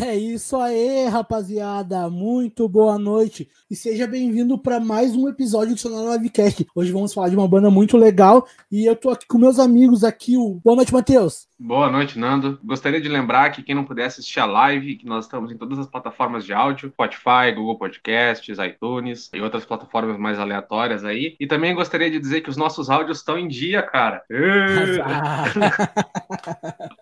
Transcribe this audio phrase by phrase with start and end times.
[0.00, 2.08] É isso aí, rapaziada.
[2.08, 6.66] Muito boa noite e seja bem-vindo para mais um episódio do Sonora Livecast.
[6.74, 10.04] Hoje vamos falar de uma banda muito legal e eu tô aqui com meus amigos
[10.04, 10.36] aqui.
[10.36, 10.60] O...
[10.64, 11.48] Boa noite, Matheus.
[11.58, 12.60] Boa noite, Nando.
[12.62, 15.78] Gostaria de lembrar que quem não puder assistir a live, que nós estamos em todas
[15.78, 21.34] as plataformas de áudio, Spotify, Google Podcasts, iTunes e outras plataformas mais aleatórias aí.
[21.40, 24.22] E também gostaria de dizer que os nossos áudios estão em dia, cara.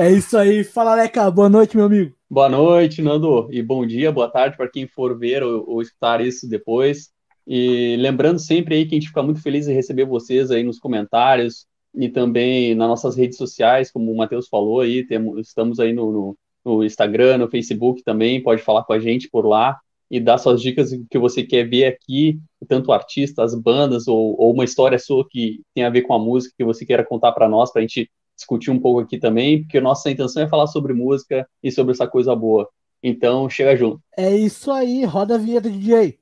[0.00, 0.64] é isso aí.
[0.64, 1.30] Fala, Leca.
[1.30, 2.14] Boa noite, meu amigo.
[2.28, 6.20] Boa noite, Nando, e bom dia, boa tarde para quem for ver ou, ou, escutar
[6.20, 7.10] isso depois.
[7.46, 10.78] E lembrando sempre aí que a gente fica muito feliz em receber vocês aí nos
[10.78, 15.92] comentários e também nas nossas redes sociais, como o Matheus falou aí, temos, estamos aí
[15.92, 19.78] no, no, no Instagram, no Facebook também, pode falar com a gente por lá
[20.10, 24.64] e dar suas dicas que você quer ver aqui, tanto artistas, bandas ou, ou uma
[24.64, 27.70] história sua que tem a ver com a música que você queira contar para nós,
[27.72, 28.08] para a gente
[28.40, 32.06] discutir um pouco aqui também, porque nossa intenção é falar sobre música e sobre essa
[32.06, 32.68] coisa boa.
[33.02, 34.00] Então, chega junto.
[34.16, 36.18] É isso aí, roda a vinheta, DJ.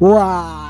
[0.00, 0.69] Uau!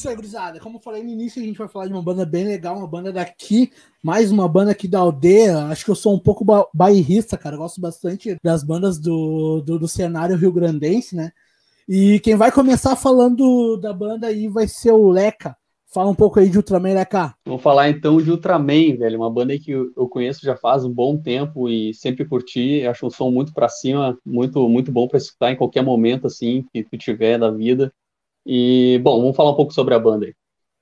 [0.00, 0.58] Isso aí, gurizada.
[0.60, 2.86] Como eu falei no início, a gente vai falar de uma banda bem legal, uma
[2.86, 3.70] banda daqui,
[4.02, 5.66] mais uma banda aqui da aldeia.
[5.66, 7.56] Acho que eu sou um pouco ba bairrista, cara.
[7.56, 11.32] Eu gosto bastante das bandas do, do, do cenário rio-grandense, né?
[11.86, 15.54] E quem vai começar falando da banda aí vai ser o Leca.
[15.92, 17.34] Fala um pouco aí de Ultraman, Leca.
[17.44, 19.18] Vamos falar então de Ultraman, velho.
[19.18, 22.86] Uma banda que eu conheço já faz um bom tempo e sempre curti.
[22.86, 26.64] Acho um som muito para cima, muito muito bom para escutar em qualquer momento assim
[26.72, 27.92] que tu tiver da vida.
[28.46, 30.32] E, bom, vamos falar um pouco sobre a banda.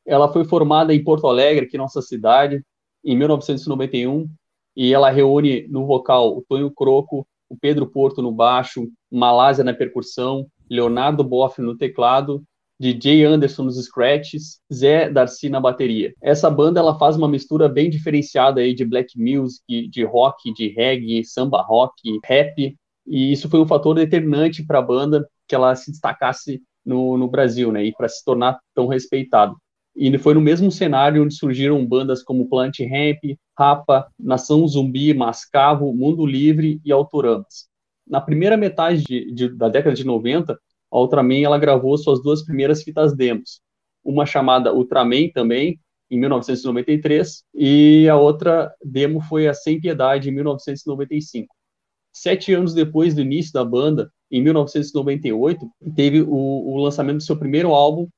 [0.07, 2.65] Ela foi formada em Porto Alegre, aqui nossa cidade,
[3.05, 4.29] em 1991,
[4.77, 9.75] e ela reúne no vocal o Tonho Croco, o Pedro Porto no baixo, Malásia na
[9.75, 12.43] percussão, Leonardo Boff no teclado,
[12.81, 16.15] DJ Anderson nos scratches, Zé Darcy na bateria.
[16.23, 20.69] Essa banda ela faz uma mistura bem diferenciada aí de black music, de rock, de
[20.69, 25.75] reggae, samba rock, rap, e isso foi um fator determinante para a banda que ela
[25.75, 29.55] se destacasse no, no Brasil, né, e para se tornar tão respeitado.
[29.95, 35.93] E foi no mesmo cenário onde surgiram bandas como Plant Ramp, Rapa, Nação Zumbi, Mascavo,
[35.93, 37.69] Mundo Livre e Autoramas.
[38.07, 40.59] Na primeira metade de, de, da década de 90,
[40.91, 43.61] a Ultraman ela gravou suas duas primeiras fitas demos,
[44.03, 45.79] uma chamada Ultraman também,
[46.11, 51.55] em 1993, e a outra demo foi a Sem Piedade, em 1995.
[52.15, 57.37] Sete anos depois do início da banda, em 1998, teve o, o lançamento do seu
[57.37, 58.09] primeiro álbum,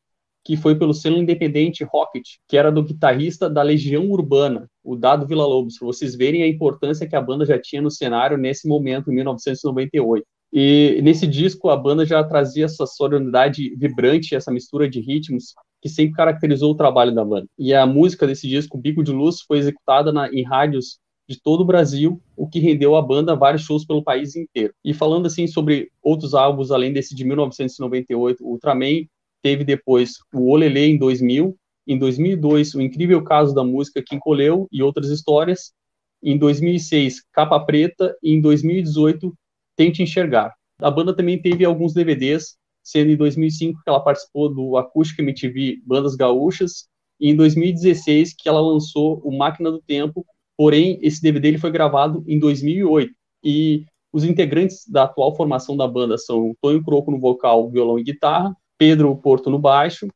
[0.44, 5.26] que foi pelo selo independente Rocket, que era do guitarrista da Legião Urbana, o Dado
[5.26, 8.66] Villa Lobos, para vocês verem a importância que a banda já tinha no cenário nesse
[8.66, 10.24] momento, em 1998.
[10.52, 15.88] E nesse disco a banda já trazia essa sonoridade vibrante, essa mistura de ritmos que
[15.88, 17.46] sempre caracterizou o trabalho da banda.
[17.58, 20.98] E a música desse disco, Bico de Luz, foi executada na, em rádios
[21.30, 24.74] de todo o Brasil, o que rendeu à banda vários shows pelo país inteiro.
[24.84, 29.06] E falando assim sobre outros álbuns, além desse de 1998, o Ultraman
[29.40, 34.66] teve depois o Olele em 2000, em 2002 o Incrível Caso da Música que encolheu
[34.72, 35.72] e outras histórias,
[36.20, 39.32] em 2006 Capa Preta e em 2018
[39.76, 40.52] Tente Enxergar.
[40.82, 45.80] A banda também teve alguns DVDs, sendo em 2005 que ela participou do Acústica MTV
[45.86, 46.88] Bandas Gaúchas
[47.20, 50.26] e em 2016 que ela lançou o Máquina do Tempo,
[50.60, 55.88] Porém, esse DVD ele foi gravado em 2008 e os integrantes da atual formação da
[55.88, 60.06] banda são Tonho Croco no vocal, violão e guitarra, Pedro Porto no baixo,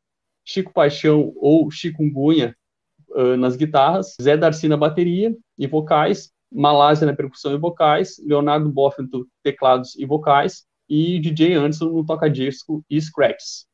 [0.44, 2.54] Chico Paixão ou Chikungunya
[3.12, 8.70] uh, nas guitarras, Zé Darcy na bateria e vocais, Malásia na percussão e vocais, Leonardo
[8.70, 13.64] Boff no teclados e vocais e DJ Anderson no toca-disco e scratches.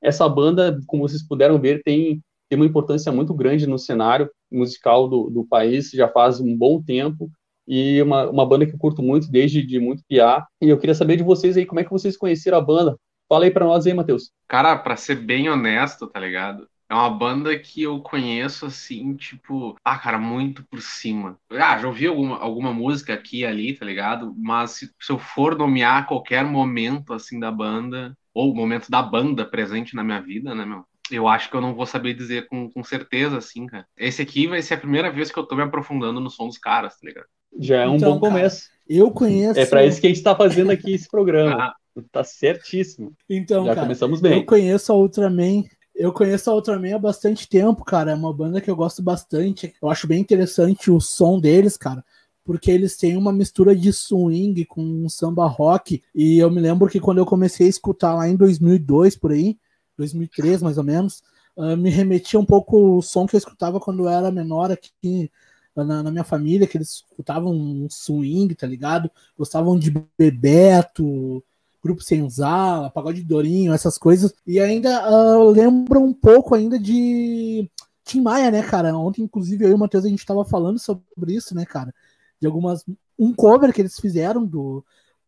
[0.00, 5.08] Essa banda, como vocês puderam ver, tem tem uma importância muito grande no cenário musical
[5.08, 7.30] do, do país, já faz um bom tempo,
[7.66, 10.44] e uma, uma banda que eu curto muito desde de muito piá.
[10.60, 12.96] E eu queria saber de vocês aí, como é que vocês conheceram a banda?
[13.28, 14.32] Fala aí pra nós aí, Matheus.
[14.48, 16.68] Cara, pra ser bem honesto, tá ligado?
[16.88, 21.38] É uma banda que eu conheço assim, tipo, ah, cara, muito por cima.
[21.48, 24.34] Ah, já ouvi alguma, alguma música aqui e ali, tá ligado?
[24.36, 29.44] Mas se, se eu for nomear qualquer momento assim da banda, ou momento da banda
[29.44, 30.84] presente na minha vida, né, meu?
[31.10, 33.86] Eu acho que eu não vou saber dizer com, com certeza, assim, cara.
[33.96, 36.58] Esse aqui vai ser a primeira vez que eu tô me aprofundando no som dos
[36.58, 37.26] caras, tá ligado?
[37.58, 38.68] Já é um então, bom cara, começo.
[38.88, 39.58] Eu conheço.
[39.58, 41.74] É para isso que a gente tá fazendo aqui esse programa.
[41.96, 42.02] Ah.
[42.12, 43.12] Tá certíssimo.
[43.28, 44.38] Então, Já cara, começamos bem.
[44.38, 45.64] Eu conheço a Ultraman.
[45.92, 48.12] Eu conheço a Ultraman há bastante tempo, cara.
[48.12, 49.74] É uma banda que eu gosto bastante.
[49.82, 52.04] Eu acho bem interessante o som deles, cara
[52.50, 56.02] porque eles têm uma mistura de swing com samba rock.
[56.12, 59.56] E eu me lembro que quando eu comecei a escutar lá em 2002 por aí,
[60.00, 61.22] 2003 mais ou menos,
[61.56, 65.30] uh, me remetia um pouco o som que eu escutava quando eu era menor aqui
[65.76, 69.10] na, na, minha família, que eles escutavam swing, tá ligado?
[69.38, 71.42] Gostavam de Bebeto,
[71.82, 74.34] Grupo Senzala, Pagode Dorinho, essas coisas.
[74.46, 77.70] E ainda uh, lembram um pouco ainda de
[78.04, 78.96] Tim Maia, né, cara?
[78.96, 81.94] Ontem, inclusive, eu e o Matheus, a gente tava falando sobre isso, né, cara?
[82.40, 82.84] De algumas.
[83.18, 84.84] Um cover que eles fizeram do,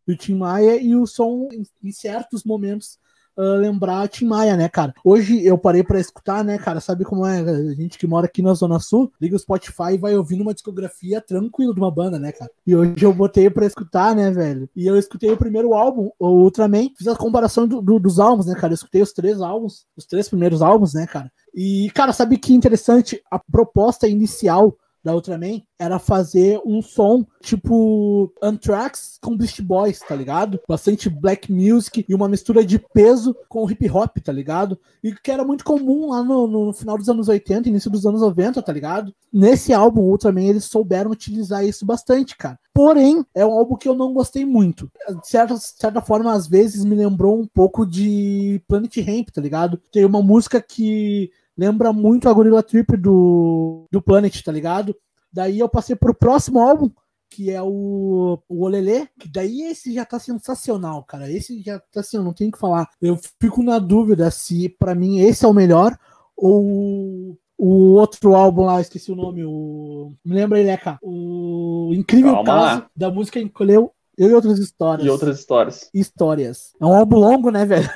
[0.06, 1.48] do Tim Maia e o som,
[1.82, 2.98] em certos momentos,
[3.37, 4.94] uh, lembrar Tim Maia, né, cara?
[5.05, 6.81] Hoje eu parei para escutar, né, cara?
[6.81, 7.40] Sabe como é?
[7.40, 10.55] A gente que mora aqui na Zona Sul, liga o Spotify e vai ouvindo uma
[10.55, 12.50] discografia tranquila de uma banda, né, cara?
[12.67, 14.69] E hoje eu botei para escutar, né, velho?
[14.75, 18.46] E eu escutei o primeiro álbum, o Ultraman, fiz a comparação do, do, dos álbuns,
[18.46, 18.73] né, cara?
[18.73, 21.31] Eu escutei os três álbuns, os três primeiros álbuns, né, cara?
[21.55, 23.23] E, cara, sabe que interessante?
[23.31, 30.14] A proposta inicial da Ultraman era fazer um som tipo Anthrax com Beast Boys, tá
[30.14, 30.60] ligado?
[30.69, 34.78] Bastante black music e uma mistura de peso com hip hop, tá ligado?
[35.02, 38.20] E que era muito comum lá no, no final dos anos 80, início dos anos
[38.20, 39.12] 90, tá ligado?
[39.32, 42.58] Nesse álbum, Ultraman, eles souberam utilizar isso bastante, cara.
[42.75, 44.90] Porém, é um álbum que eu não gostei muito.
[45.20, 49.40] De certa, de certa forma, às vezes me lembrou um pouco de Planet Ramp, tá
[49.40, 49.81] ligado?
[49.93, 54.94] Tem uma música que lembra muito a Gorilla Trip do, do Planet, tá ligado?
[55.32, 56.90] Daí eu passei pro próximo álbum,
[57.31, 61.31] que é o, o Olelê, que daí esse já tá sensacional, cara.
[61.31, 62.88] Esse já tá assim, eu não tenho o que falar.
[63.00, 65.96] Eu fico na dúvida se para mim esse é o melhor
[66.37, 70.12] ou o outro álbum lá, esqueci o nome, o.
[70.25, 70.98] Me lembra ele, é, cara.
[71.02, 72.90] O Incrível Calma Caso lá.
[72.94, 75.06] da música encolheu eu e outras histórias.
[75.06, 75.90] E outras histórias.
[75.94, 76.72] Histórias.
[76.81, 77.88] É um álbum longo, né, velho?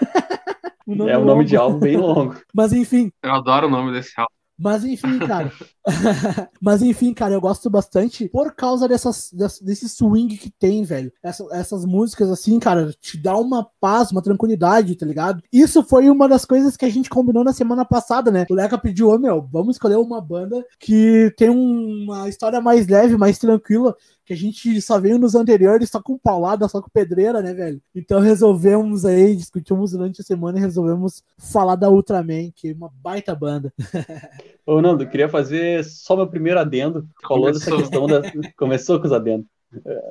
[0.87, 2.37] O nome é um nome de álbum bem longo.
[2.55, 3.11] Mas enfim.
[3.23, 4.37] Eu adoro o nome desse álbum.
[4.59, 5.53] Mas enfim, cara.
[6.61, 9.31] Mas enfim, cara, eu gosto bastante por causa dessas,
[9.61, 11.12] desse swing que tem, velho.
[11.23, 15.43] Essa, essas músicas, assim, cara, te dá uma paz, uma tranquilidade, tá ligado?
[15.53, 18.47] Isso foi uma das coisas que a gente combinou na semana passada, né?
[18.49, 23.17] O Leca pediu, ô meu, vamos escolher uma banda que tem uma história mais leve,
[23.17, 23.94] mais tranquila,
[24.26, 27.81] que a gente só veio nos anteriores só com paulada, só com pedreira, né, velho?
[27.94, 32.90] Então resolvemos aí, discutimos durante a semana e resolvemos falar da Ultraman, que é uma
[33.00, 33.73] baita banda.
[34.67, 37.08] Ô, Nando, queria fazer só meu primeiro adendo.
[37.26, 38.20] Falou dessa questão da.
[38.58, 39.46] Começou com os adendos.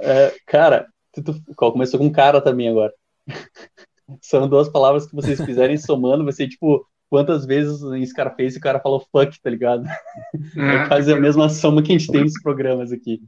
[0.02, 1.42] É, cara, tu, tu...
[1.54, 2.94] começou com cara também agora.
[4.22, 8.62] São duas palavras que vocês fizerem somando, vai ser tipo quantas vezes em Scarface o
[8.62, 9.86] cara falou fuck, tá ligado?
[10.56, 13.22] É, é quase a mesma soma que a gente tem nos programas aqui.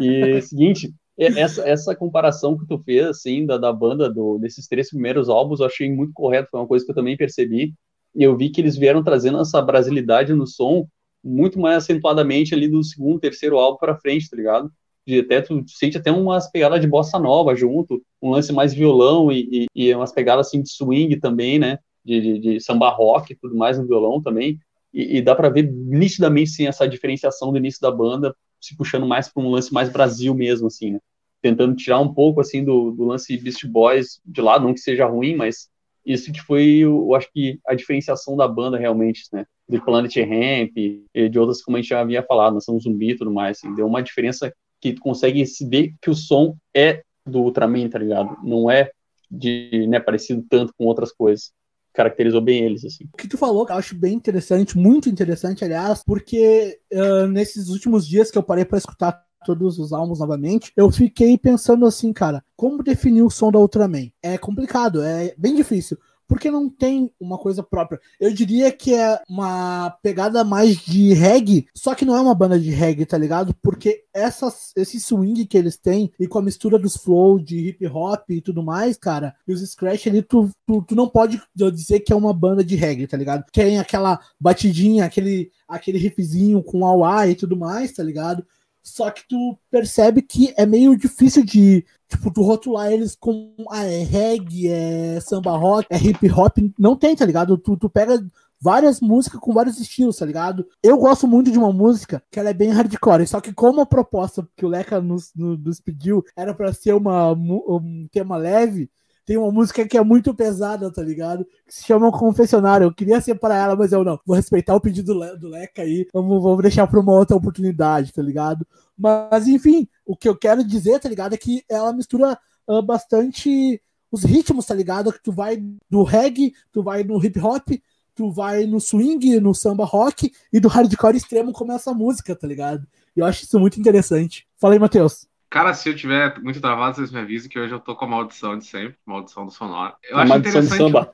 [0.00, 4.90] E seguinte, essa, essa comparação que tu fez, assim, da, da banda, do, desses três
[4.90, 7.74] primeiros álbuns, eu achei muito correto, foi uma coisa que eu também percebi,
[8.14, 10.86] e eu vi que eles vieram trazendo essa brasilidade no som
[11.22, 14.70] muito mais acentuadamente ali do segundo, terceiro álbum para frente, tá ligado?
[15.06, 19.30] De até tu sente até umas pegadas de bossa nova junto, um lance mais violão
[19.30, 21.78] e, e, e umas pegadas assim de swing também, né?
[22.04, 24.58] De, de, de samba rock e tudo mais no violão também.
[24.92, 29.06] E, e dá para ver nitidamente sim essa diferenciação do início da banda, se puxando
[29.06, 31.00] mais para um lance mais Brasil mesmo, assim, né?
[31.42, 35.06] Tentando tirar um pouco assim do, do lance Beast Boys de lado, não que seja
[35.06, 35.70] ruim, mas
[36.04, 39.46] isso que foi, eu acho que a diferenciação da banda realmente, né?
[39.68, 43.16] De Planet Ramp e de outras, como a gente já havia falado, Nação Zumbi e
[43.16, 47.02] tudo mais, assim, deu uma diferença que tu consegue se ver que o som é
[47.24, 48.36] do Ultraman, tá ligado?
[48.42, 48.90] Não é
[49.30, 51.52] de, né, parecido tanto com outras coisas.
[51.92, 53.04] Caracterizou bem eles, assim.
[53.12, 58.06] O que tu falou, eu acho bem interessante, muito interessante, aliás, porque uh, nesses últimos
[58.06, 62.44] dias que eu parei para escutar todos os álbuns novamente, eu fiquei pensando assim, cara,
[62.56, 64.10] como definir o som da Ultraman?
[64.22, 65.98] É complicado, é bem difícil
[66.30, 68.00] porque não tem uma coisa própria.
[68.20, 72.56] Eu diria que é uma pegada mais de reggae, só que não é uma banda
[72.56, 73.52] de reggae, tá ligado?
[73.60, 77.84] Porque essas, esse swing que eles têm, e com a mistura dos flow de hip
[77.88, 81.98] hop e tudo mais, cara, e os scratch ali, tu, tu, tu não pode dizer
[81.98, 83.44] que é uma banda de reggae, tá ligado?
[83.52, 88.46] Tem aquela batidinha, aquele, aquele riffzinho com auá e tudo mais, tá ligado?
[88.82, 93.84] Só que tu percebe que é meio difícil de, tipo, tu rotular eles com ah,
[93.84, 96.56] é reggae, é samba rock, é hip hop.
[96.78, 97.58] Não tem, tá ligado?
[97.58, 98.18] Tu, tu pega
[98.60, 100.66] várias músicas com vários estilos, tá ligado?
[100.82, 103.86] Eu gosto muito de uma música que ela é bem hardcore, só que como a
[103.86, 108.90] proposta que o Leca nos, nos pediu era para ser uma, um tema leve,
[109.30, 111.44] tem uma música que é muito pesada, tá ligado?
[111.64, 112.86] Que se chama Confessionário.
[112.86, 114.18] Eu queria separar ela, mas eu não.
[114.26, 116.08] Vou respeitar o pedido do Leca aí.
[116.12, 118.66] Vamos, vamos deixar pra uma outra oportunidade, tá ligado?
[118.98, 121.32] Mas, enfim, o que eu quero dizer, tá ligado?
[121.32, 125.12] É que ela mistura uh, bastante os ritmos, tá ligado?
[125.12, 127.68] Que tu vai do reggae, tu vai no hip hop,
[128.16, 132.48] tu vai no swing, no samba rock e do hardcore extremo como essa música, tá
[132.48, 132.84] ligado?
[133.16, 134.48] E eu acho isso muito interessante.
[134.58, 135.29] Fala aí, Matheus.
[135.50, 138.08] Cara, se eu tiver muito travado, vocês me avisem que hoje eu tô com a
[138.08, 139.96] maldição de sempre, maldição do sonoro.
[140.04, 140.76] Eu a acho interessante.
[140.76, 141.12] Samba.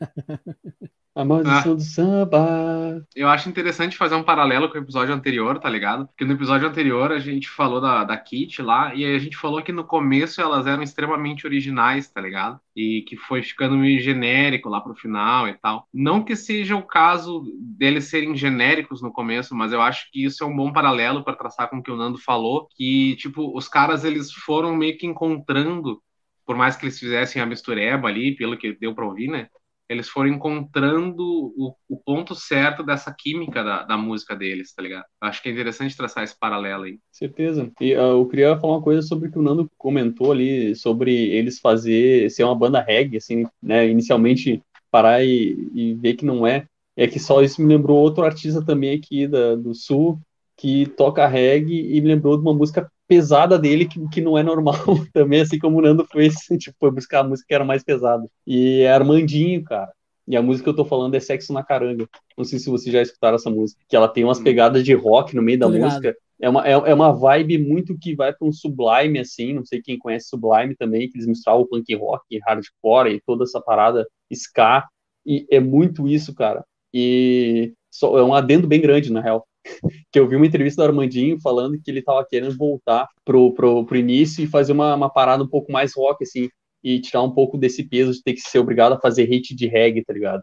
[1.17, 1.75] A maldição ah.
[1.75, 3.07] do samba.
[3.17, 6.07] Eu acho interessante fazer um paralelo com o episódio anterior, tá ligado?
[6.09, 9.63] Porque no episódio anterior a gente falou da, da Kit lá, e a gente falou
[9.63, 12.61] que no começo elas eram extremamente originais, tá ligado?
[12.77, 15.89] E que foi ficando meio genérico lá pro final e tal.
[15.93, 20.45] Não que seja o caso deles serem genéricos no começo, mas eu acho que isso
[20.45, 23.69] é um bom paralelo para traçar com o que o Nando falou, que, tipo, os
[23.69, 25.99] caras eles foram meio que encontrando
[26.45, 29.49] por mais que eles fizessem a mistureba ali, pelo que deu para ouvir, né?
[29.89, 31.23] Eles foram encontrando
[31.57, 35.05] o, o ponto certo dessa química da, da, música deles, tá ligado?
[35.21, 36.99] Acho que é interessante traçar esse paralelo aí.
[37.13, 37.71] Certeza.
[37.81, 41.13] E uh, eu queria falar uma coisa sobre o que o Nando comentou ali, sobre
[41.13, 46.47] eles fazer, ser uma banda reggae, assim, né, inicialmente parar e, e ver que não
[46.47, 46.67] é.
[46.97, 50.19] É que só isso me lembrou outro artista também aqui da, do Sul,
[50.67, 54.43] que toca reggae e me lembrou de uma música pesada dele que, que não é
[54.43, 54.75] normal
[55.15, 58.29] também, assim como o Nando fez, tipo, foi buscar a música que era mais pesada.
[58.45, 59.93] E é Armandinho, cara.
[60.27, 62.09] E a música que eu tô falando é Sexo na Caranga.
[62.37, 63.81] Não sei se vocês já escutaram essa música.
[63.89, 64.43] Que ela tem umas hum.
[64.43, 66.17] pegadas de rock no meio da música.
[66.41, 69.53] É uma, é, é uma vibe muito que vai para um Sublime, assim.
[69.53, 73.61] Não sei quem conhece Sublime também, que eles misturavam punk rock, hardcore e toda essa
[73.61, 74.85] parada ska.
[75.25, 76.65] E é muito isso, cara.
[76.93, 79.47] E só, é um adendo bem grande, na real
[80.13, 83.85] que eu vi uma entrevista do Armandinho falando que ele estava querendo voltar pro, pro,
[83.85, 86.49] pro início e fazer uma, uma parada um pouco mais rock, assim,
[86.83, 89.67] e tirar um pouco desse peso de ter que ser obrigado a fazer hit de
[89.67, 90.43] reggae, tá ligado?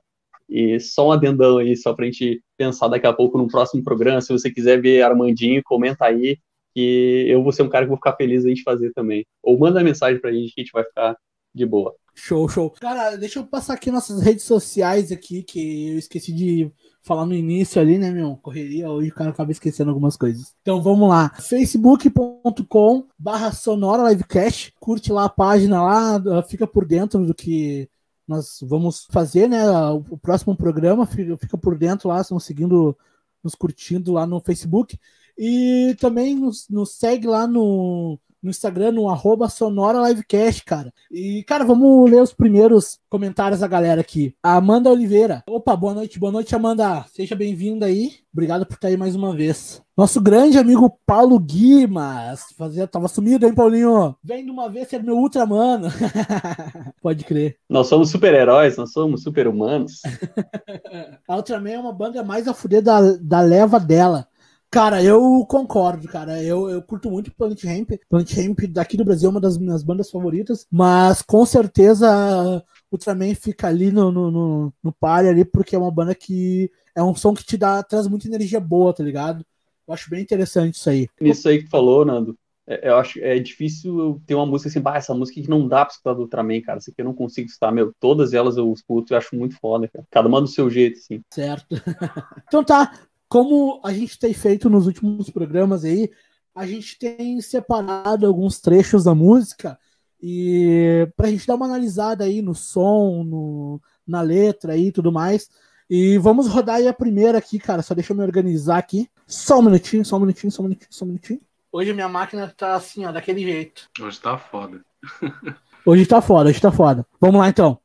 [0.50, 4.22] E só um adendão aí, só pra gente pensar daqui a pouco no próximo programa.
[4.22, 6.38] Se você quiser ver Armandinho, comenta aí,
[6.76, 9.26] que eu vou ser um cara que vou ficar feliz a gente fazer também.
[9.42, 11.16] Ou manda mensagem pra gente que a gente vai ficar
[11.54, 11.96] de boa.
[12.16, 12.70] Show, show.
[12.70, 16.72] Cara, deixa eu passar aqui nossas redes sociais aqui, que eu esqueci de
[17.04, 18.38] falar no início ali, né, meu?
[18.38, 20.56] Correria, hoje o cara acaba esquecendo algumas coisas.
[20.62, 21.30] Então vamos lá.
[21.38, 24.74] facebook.com barra Sonora Livecast.
[24.80, 27.90] Curte lá a página lá, fica por dentro do que
[28.26, 29.62] nós vamos fazer, né?
[30.10, 32.98] O próximo programa, fica, fica por dentro lá, estão seguindo,
[33.44, 34.98] nos curtindo lá no Facebook.
[35.38, 40.94] E também nos, nos segue lá no no Instagram, no arroba Sonora Livecast, cara.
[41.10, 44.36] E, cara, vamos ler os primeiros comentários da galera aqui.
[44.44, 45.44] A Amanda Oliveira.
[45.48, 47.06] Opa, boa noite, boa noite, Amanda.
[47.14, 48.12] Seja bem-vinda aí.
[48.34, 49.82] Obrigado por estar aí mais uma vez.
[49.96, 52.46] Nosso grande amigo Paulo Guimas.
[52.58, 54.16] Fazia, tava sumido, hein, Paulinho?
[54.24, 55.88] Vem de uma vez ser meu Ultramano.
[57.02, 57.58] Pode crer.
[57.70, 60.02] Nós somos super-heróis, nós somos super-humanos.
[61.30, 64.28] a Ultraman é uma banda mais a fuder da, da leva dela.
[64.74, 66.42] Cara, eu concordo, cara.
[66.42, 67.92] Eu, eu curto muito Planet Ramp.
[68.10, 73.36] Planet Ramp daqui do Brasil é uma das minhas bandas favoritas, mas com certeza Ultraman
[73.36, 77.14] fica ali no, no, no, no páreo ali, porque é uma banda que é um
[77.14, 79.46] som que te dá, traz muita energia boa, tá ligado?
[79.88, 81.08] Eu acho bem interessante isso aí.
[81.22, 82.36] Isso aí que falou, Nando.
[82.66, 85.86] É, eu acho é difícil ter uma música assim, bah, essa música que não dá
[85.86, 86.80] pra escutar do Ultraman, cara.
[86.80, 87.94] Essa aqui eu não consigo escutar, meu.
[88.00, 90.04] Todas elas eu escuto e acho muito foda, cara.
[90.10, 91.22] Cada uma do seu jeito, assim.
[91.30, 91.76] Certo.
[92.48, 92.92] então tá,
[93.34, 96.08] como a gente tem feito nos últimos programas aí,
[96.54, 99.76] a gente tem separado alguns trechos da música
[100.22, 105.50] e pra gente dar uma analisada aí no som, no, na letra e tudo mais.
[105.90, 107.82] E vamos rodar aí a primeira aqui, cara.
[107.82, 109.10] Só deixa eu me organizar aqui.
[109.26, 111.42] Só um minutinho, só um minutinho, só um minutinho, só um minutinho.
[111.72, 113.90] Hoje minha máquina tá assim, ó, daquele jeito.
[114.00, 114.86] Hoje tá foda.
[115.84, 117.04] hoje tá foda, hoje tá foda.
[117.20, 117.80] Vamos lá então.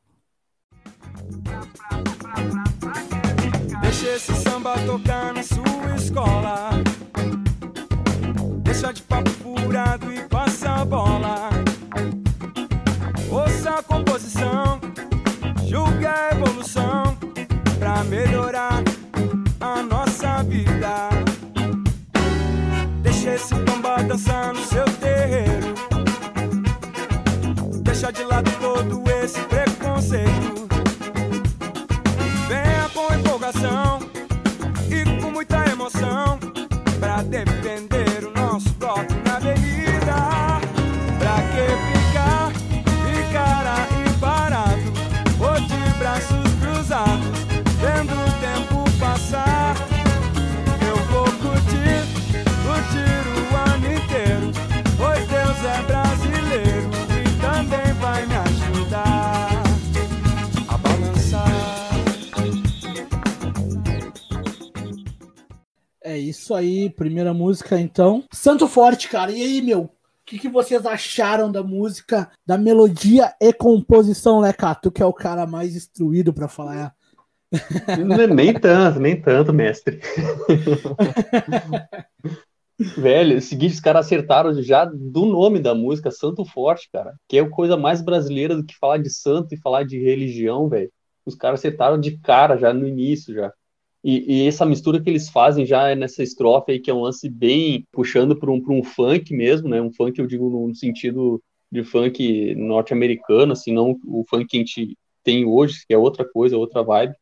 [1.41, 2.68] Deixa esse
[4.69, 6.69] samba tocar na sua escola.
[8.63, 11.49] Deixa de papo furado e passa a bola.
[13.31, 14.79] Ouça a composição,
[15.65, 17.17] julga a evolução
[17.79, 18.83] pra melhorar
[19.59, 21.09] a nossa vida.
[23.01, 25.73] Deixa esse bamba dançar no seu terreiro.
[27.81, 30.58] Deixa de lado todo esse preconceito.
[66.49, 68.23] Isso aí, primeira música então.
[68.33, 69.31] Santo Forte, cara.
[69.31, 69.81] E aí, meu?
[69.81, 69.91] O
[70.25, 74.91] que, que vocês acharam da música, da melodia e composição, né, Cato?
[74.91, 76.95] Que é o cara mais instruído para falar.
[78.33, 79.99] nem tanto, nem tanto, mestre.
[82.97, 87.13] Velho, o seguinte, os caras acertaram já do nome da música, Santo Forte, cara.
[87.27, 90.69] Que é a coisa mais brasileira do que falar de santo e falar de religião,
[90.69, 90.89] velho.
[91.25, 93.51] os caras acertaram de cara já no início já.
[94.03, 97.29] E, e, essa mistura que eles fazem já nessa estrofe aí, que é um lance
[97.29, 99.81] bem puxando para um, um funk mesmo, né?
[99.81, 101.41] Um funk, eu digo, no sentido
[101.71, 106.25] de funk norte-americano, assim, não o funk que a gente tem hoje, que é outra
[106.27, 107.13] coisa, outra vibe.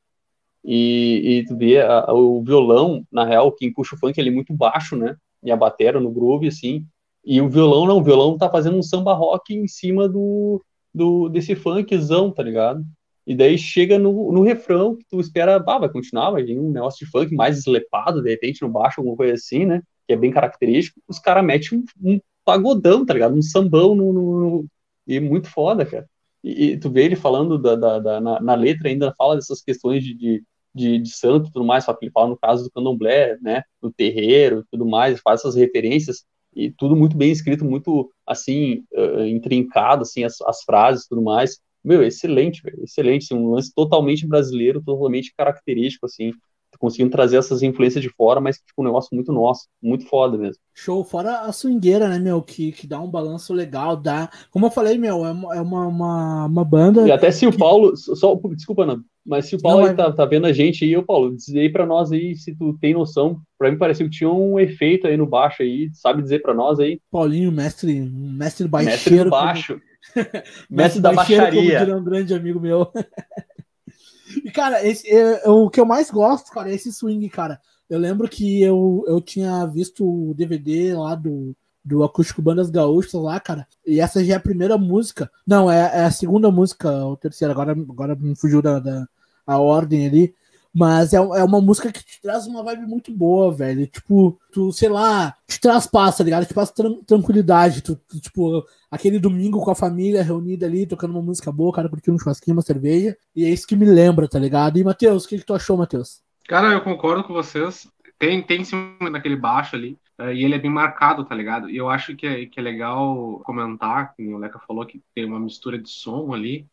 [0.64, 4.34] E, e tu vê a, o violão, na real, quem puxa o funk ele é
[4.34, 5.16] muito baixo, né?
[5.44, 6.86] E a bateria no groove, assim.
[7.26, 11.30] E o violão não, o violão tá fazendo um samba rock em cima do, do
[11.30, 12.84] desse funkzão, tá ligado?
[13.28, 16.72] E daí chega no, no refrão que tu espera, ah, vai continuar, vai vir um
[16.72, 19.84] negócio de funk mais eslepado, de repente no baixo, alguma coisa assim, né?
[20.08, 21.02] Que é bem característico.
[21.06, 23.36] Os caras metem um, um, pagodão, tá ligado?
[23.36, 24.66] Um sambão no, no, no...
[25.06, 26.08] e muito foda, cara.
[26.42, 29.62] E, e, tu vê ele falando da, da, da na, na, letra, ainda fala dessas
[29.62, 30.44] questões de, de,
[30.74, 33.62] de, de santo e tudo mais, só que ele fala no caso do candomblé, né?
[33.82, 36.24] Do terreiro tudo mais, faz essas referências
[36.56, 41.22] e tudo muito bem escrito, muito assim, uh, intrincado, assim, as, as frases e tudo
[41.22, 41.60] mais.
[41.88, 46.34] Meu, excelente, velho, excelente, assim, um lance totalmente brasileiro, totalmente característico, assim,
[46.78, 50.62] conseguindo trazer essas influências de fora, mas tipo, um negócio muito nosso, muito foda mesmo.
[50.76, 54.70] Show, fora a swingueira, né, meu, que, que dá um balanço legal, dá, como eu
[54.72, 57.08] falei, meu, é uma, é uma, uma, banda...
[57.08, 57.56] E até se que...
[57.56, 60.52] o Paulo, só, desculpa, não, mas se o Paulo não, aí tá, tá vendo a
[60.52, 63.78] gente aí, ô Paulo, diz aí pra nós aí, se tu tem noção, pra mim
[63.78, 67.00] pareceu que tinha um efeito aí no baixo aí, sabe dizer pra nós aí?
[67.10, 68.98] Paulinho, mestre, mestre baixeiro.
[68.98, 69.82] Mestre do baixo.
[70.70, 71.86] Mestre da baixaria.
[71.86, 72.92] Como um grande amigo meu.
[74.44, 77.60] e, cara, esse, é, é, o que eu mais gosto, cara, é esse swing, cara.
[77.90, 83.14] Eu lembro que eu, eu tinha visto o DVD lá do, do Acústico Bandas Gaúchas
[83.14, 83.66] lá, cara.
[83.86, 85.32] E essa já é a primeira música.
[85.46, 89.08] Não, é, é a segunda música, ou terceira, agora, agora me fugiu da, da
[89.46, 90.36] a ordem ali.
[90.78, 93.88] Mas é, é uma música que te traz uma vibe muito boa, velho.
[93.88, 96.46] Tipo, tu, sei lá, te traz tá ligado?
[96.46, 97.82] Te traz tran tranquilidade.
[97.82, 101.90] Tu, tu, tipo, aquele domingo com a família reunida ali, tocando uma música boa, cara,
[101.90, 103.18] curtindo um churrasquinho, uma cerveja.
[103.36, 104.78] E é isso que me lembra, tá ligado?
[104.78, 106.22] E, Matheus, o que, que tu achou, Matheus?
[106.48, 107.90] Cara, eu concordo com vocês.
[108.20, 109.98] Tem, tem sim naquele baixo ali.
[110.20, 111.72] Uh, e ele é bem marcado, tá ligado?
[111.72, 115.26] E eu acho que é, que é legal comentar, como o Leca falou, que tem
[115.26, 116.68] uma mistura de som ali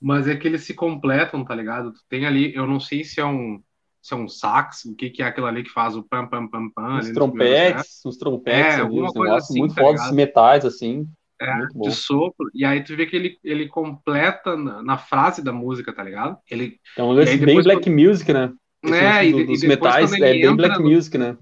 [0.00, 1.92] mas é que eles se completam, tá ligado?
[1.92, 3.62] Tu tem ali, eu não sei se é um
[4.02, 6.48] se é um sax, o que, que é aquilo ali que faz o pam pam
[6.48, 6.98] pam pam.
[6.98, 11.06] Os trompetes, os trompetes, é, alguma coisa assim, muito tá foda, metais assim.
[11.42, 15.52] É, de sopro, e aí tu vê que ele, ele completa na, na frase da
[15.52, 16.36] música, tá ligado?
[16.50, 17.98] Ele, é um lance bem black quando...
[17.98, 18.52] music, né?
[18.84, 21.36] é, e, dos e metais, é bem black music, né?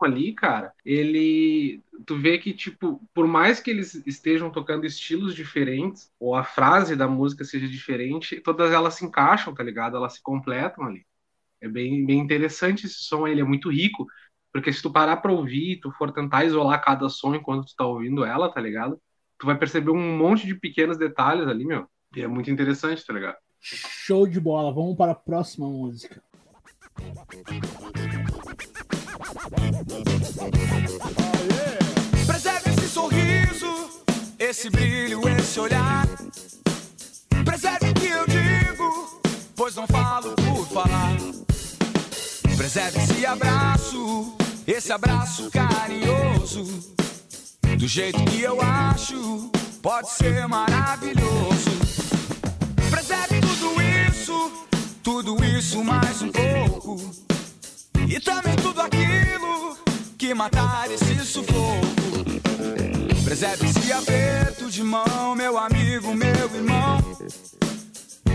[0.00, 6.10] Ali, cara, ele tu vê que, tipo, por mais que eles estejam tocando estilos diferentes,
[6.18, 9.96] ou a frase da música seja diferente, todas elas se encaixam, tá ligado?
[9.96, 11.06] Elas se completam ali.
[11.60, 14.06] É bem, bem interessante esse som, ele é muito rico,
[14.52, 17.84] porque se tu parar pra ouvir, tu for tentar isolar cada som enquanto tu tá
[17.84, 19.00] ouvindo ela, tá ligado?
[19.38, 21.86] Tu vai perceber um monte de pequenos detalhes ali, meu.
[22.16, 23.36] E é muito interessante, tá ligado?
[23.60, 26.22] Show de bola, vamos para a próxima música.
[34.50, 36.06] Esse brilho, esse olhar.
[37.44, 39.20] Preserve o que eu digo,
[39.54, 41.16] pois não falo por falar.
[42.56, 46.64] Preserve esse abraço, esse abraço carinhoso.
[47.78, 49.50] Do jeito que eu acho,
[49.80, 51.70] pode ser maravilhoso.
[52.90, 54.66] Preserve tudo isso,
[55.02, 57.00] tudo isso mais um pouco.
[58.08, 59.89] E também tudo aquilo
[60.20, 61.80] que matar esse sufoco.
[63.24, 66.98] Preserve esse aperto de mão, meu amigo, meu irmão.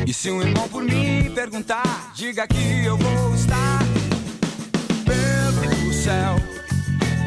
[0.04, 3.80] E se um irmão por mim perguntar, diga que eu vou estar
[5.06, 6.36] pelo céu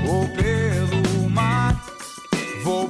[0.09, 1.81] ou pelo mar.
[2.65, 2.89] Vou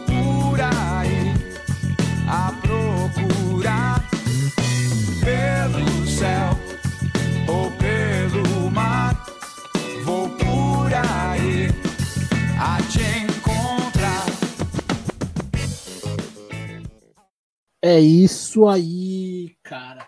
[17.88, 20.07] É isso aí, cara.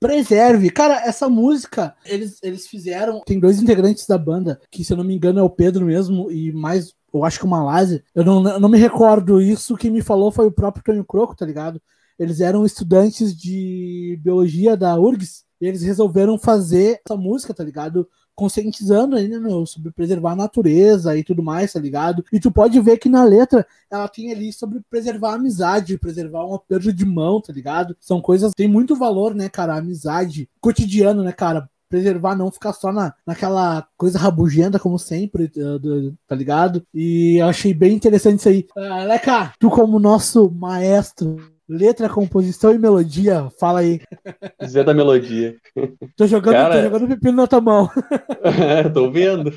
[0.00, 0.70] Preserve.
[0.70, 3.20] Cara, essa música, eles, eles fizeram.
[3.20, 6.32] Tem dois integrantes da banda, que se eu não me engano é o Pedro mesmo,
[6.32, 8.02] e mais, eu acho que o Malase.
[8.14, 9.76] Eu não, eu não me recordo isso.
[9.76, 11.82] Quem me falou foi o próprio Tonho Croco, tá ligado?
[12.18, 18.08] Eles eram estudantes de biologia da URGS, e eles resolveram fazer essa música, tá ligado?
[18.38, 22.24] Conscientizando ainda, né, meu, sobre preservar a natureza e tudo mais, tá ligado?
[22.32, 26.46] E tu pode ver que na letra ela tem ali sobre preservar a amizade, preservar
[26.46, 27.96] um aperto de mão, tá ligado?
[27.98, 29.74] São coisas tem muito valor, né, cara?
[29.74, 31.68] A amizade cotidiano, né, cara?
[31.88, 35.50] preservar, não ficar só na, naquela coisa rabugenta, como sempre,
[36.26, 36.86] tá ligado?
[36.92, 38.68] E eu achei bem interessante isso aí.
[38.76, 43.48] Uh, Leca, tu como nosso maestro letra, composição e melodia.
[43.60, 44.00] Fala aí.
[44.66, 45.56] Zé da melodia.
[46.16, 47.90] Tô jogando, Cara- tô jogando pepino na tua mão.
[48.42, 49.52] É, tô vendo.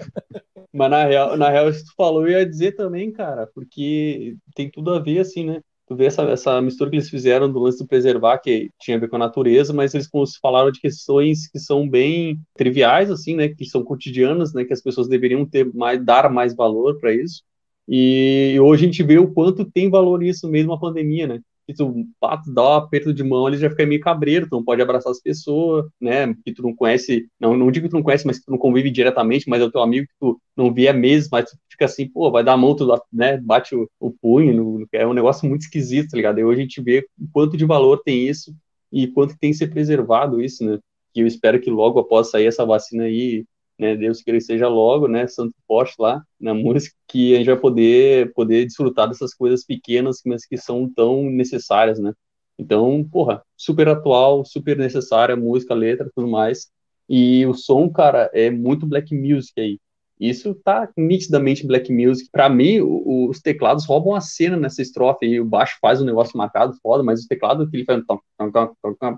[0.73, 4.35] Mas na real, na real, isso que tu falou, eu ia dizer também, cara, porque
[4.55, 5.61] tem tudo a ver, assim, né?
[5.87, 8.99] Tu vê essa, essa mistura que eles fizeram do lance do preservar, que tinha a
[8.99, 10.09] ver com a natureza, mas eles
[10.41, 13.49] falaram de questões que são bem triviais, assim, né?
[13.49, 14.63] Que são cotidianas, né?
[14.63, 17.43] Que as pessoas deveriam ter mais, dar mais valor para isso.
[17.87, 21.41] E hoje a gente vê o quanto tem valor isso mesmo a pandemia, né?
[21.67, 24.55] Que tu, pá, tu dá um aperto de mão, ele já fica meio cabreiro, tu
[24.55, 26.33] não pode abraçar as pessoas, né?
[26.43, 28.57] Que tu não conhece, não, não digo que tu não conhece, mas que tu não
[28.57, 31.85] convive diretamente, mas é o teu amigo que tu não há meses, mas tu fica
[31.85, 35.13] assim, pô, vai dar a mão, tu né, bate o, o punho, no- é um
[35.13, 36.39] negócio muito esquisito, tá ligado?
[36.39, 38.53] E hoje a gente vê o quanto de valor tem isso
[38.91, 40.79] e quanto tem que ser preservado isso, né?
[41.13, 43.45] Que eu espero que logo após sair essa vacina aí,
[43.81, 47.57] né, Deus que seja logo, né, Santo Forte lá na música, que a gente vai
[47.57, 52.13] poder poder desfrutar dessas coisas pequenas, mas que são tão necessárias, né?
[52.59, 56.69] Então, porra, super atual, super necessária, música, letra, tudo mais.
[57.09, 59.79] E o som, cara, é muito black music aí.
[60.19, 62.29] Isso tá nitidamente black music.
[62.31, 65.39] Pra mim, os teclados roubam a cena nessa estrofe aí.
[65.39, 68.03] O baixo faz um negócio marcado, foda, mas o teclado que ele faz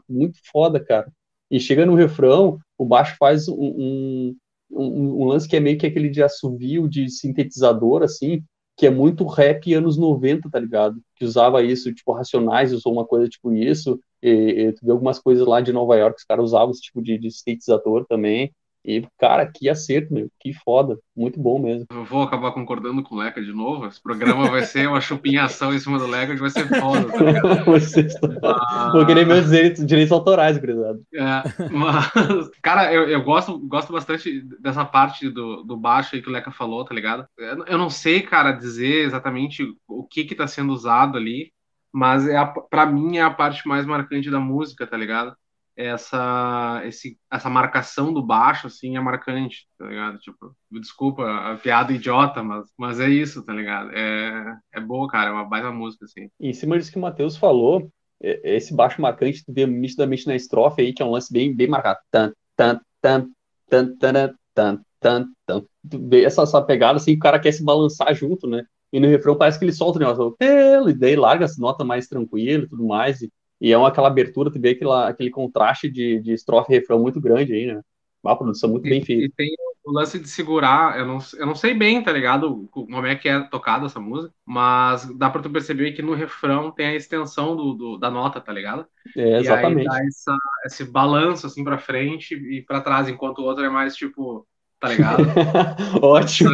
[0.07, 1.11] muito foda, cara.
[1.51, 4.35] E chega no refrão, o baixo faz um, um,
[4.75, 8.43] um- um lance que é meio que aquele de assovio, de sintetizador, assim,
[8.77, 10.99] que é muito rap anos 90, tá ligado?
[11.15, 14.29] Que usava isso, tipo, Racionais usou uma coisa tipo isso, e,
[14.69, 17.17] e tu vê algumas coisas lá de Nova York, os caras usavam esse tipo de,
[17.17, 18.51] de sintetizador também,
[18.85, 21.85] e, cara, que acerto, meu, que foda, muito bom mesmo.
[21.89, 23.87] Eu vou acabar concordando com o Leca de novo.
[23.87, 27.63] Esse programa vai ser uma chupinhação em cima do Leca, que vai ser foda, tá?
[27.63, 28.29] Vocês estão...
[28.43, 30.99] Ah, Vou querer meus direitos, direitos autorais, gurizada.
[31.13, 36.29] É, mas, cara, eu, eu gosto, gosto bastante dessa parte do, do baixo aí que
[36.29, 37.25] o Leca falou, tá ligado?
[37.37, 41.53] Eu, não sei, cara, dizer exatamente o que que tá sendo usado ali,
[41.91, 45.35] mas é a, pra mim é a parte mais marcante da música, tá ligado?
[45.75, 50.19] Essa, esse, essa marcação do baixo, assim, é marcante, tá ligado?
[50.19, 53.89] Tipo, desculpa a piada idiota, mas, mas é isso, tá ligado?
[53.91, 56.29] É, é boa, cara, é uma baita música, assim.
[56.39, 60.35] E em cima disso que o Matheus falou, esse baixo marcante, tu vê nitidamente na
[60.35, 61.99] estrofe aí, que é um lance bem, bem marcado.
[62.09, 63.29] Tan, tan, tan,
[63.69, 65.65] tan, tan, tan, tan, tan.
[65.89, 68.63] Tu vê essa, essa pegada assim, o cara quer se balançar junto, né?
[68.93, 71.85] E no refrão parece que ele solta o negócio, pelo, e daí larga as notas
[71.85, 73.21] mais tranquilo e tudo mais.
[73.21, 73.31] E,
[73.63, 77.01] e é uma, aquela abertura, tu vê aquela, aquele contraste de, de estrofe e refrão
[77.01, 77.81] muito grande aí, né?
[78.23, 79.25] Uma produção muito bem E, feita.
[79.25, 79.49] e tem
[79.85, 82.67] o lance de segurar, eu não, eu não sei bem, tá ligado?
[82.69, 86.71] Como é que é tocada essa música, mas dá pra tu perceber que no refrão
[86.71, 88.85] tem a extensão do, do- da nota, tá ligado?
[89.15, 89.39] É, exatamente.
[89.39, 93.63] E aí dá essa, esse balanço assim pra frente e pra trás, enquanto o outro
[93.65, 94.47] é mais tipo,
[94.83, 95.23] tá ligado?
[96.03, 96.49] Ótimo.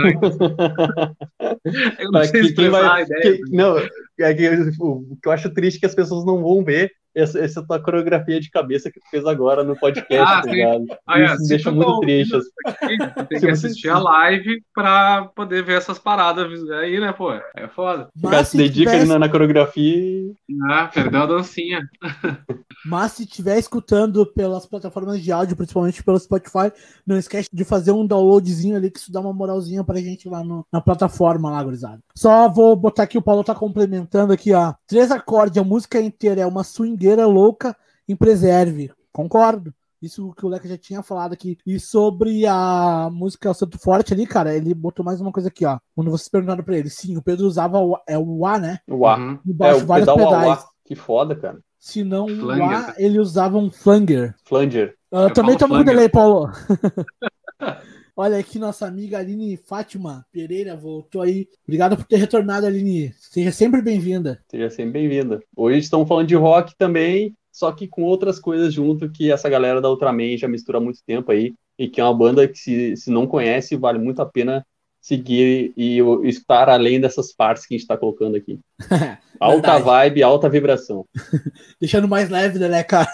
[2.00, 3.22] Eu não sei expressar vai- a ideia.
[3.22, 3.78] que- não,
[4.20, 7.40] é que, o que eu acho triste é que as pessoas não vão ver essa,
[7.40, 10.86] essa tua coreografia de cabeça que tu fez agora no podcast, Ah, tá ligado?
[11.08, 12.38] Ah, é, Isso me deixa muito triste.
[12.38, 12.44] tu
[12.88, 12.98] tem
[13.40, 17.32] Se que você- assistir a live pra poder ver essas paradas aí, né, pô?
[17.34, 18.08] É foda.
[18.24, 20.34] O cara se dedica ali na, na coreografia e
[20.70, 21.82] Ah, perdeu a dancinha.
[22.86, 26.72] Mas se estiver escutando pelas plataformas de áudio, principalmente pelo Spotify,
[27.06, 30.44] não esquece de fazer um downloadzinho ali, que isso dá uma moralzinha pra gente lá
[30.44, 32.00] no- na plataforma lá, gurizada.
[32.16, 34.74] Só vou botar aqui, o Paulo tá complementando aqui, ó.
[34.88, 37.76] Três acordes, a música inteira é uma swingueira louca
[38.08, 38.92] em preserve.
[39.12, 39.74] Concordo.
[40.02, 41.58] Isso que o Leca já tinha falado aqui.
[41.66, 45.78] E sobre a música Santo Forte ali, cara, ele botou mais uma coisa aqui, ó.
[45.94, 48.80] Quando vocês perguntaram pra ele, sim, o Pedro usava o, é o A, né?
[48.88, 49.18] o A.
[49.18, 49.40] Uhum.
[49.46, 50.60] No É, o vários pedal pedais.
[50.60, 50.66] A.
[50.86, 51.60] Que foda, cara.
[51.78, 52.52] Se não o.
[52.52, 54.34] A, ele usava um flanger.
[54.46, 54.96] Flanger.
[55.12, 56.50] Eu também estamos com delay, Paulo.
[58.22, 61.48] Olha aqui, nossa amiga Aline Fátima Pereira voltou aí.
[61.66, 63.14] Obrigado por ter retornado, Aline.
[63.18, 64.44] Seja sempre bem-vinda.
[64.52, 65.40] Seja sempre bem-vinda.
[65.56, 69.80] Hoje estamos falando de rock também, só que com outras coisas junto que essa galera
[69.80, 72.98] da Ultraman já mistura há muito tempo aí, e que é uma banda que, se,
[72.98, 74.68] se não conhece, vale muito a pena
[75.00, 78.60] seguir e o- escutar além dessas partes que a gente está colocando aqui.
[79.40, 81.06] Alta vibe, alta vibração.
[81.80, 83.08] Deixando mais leve, né, cara?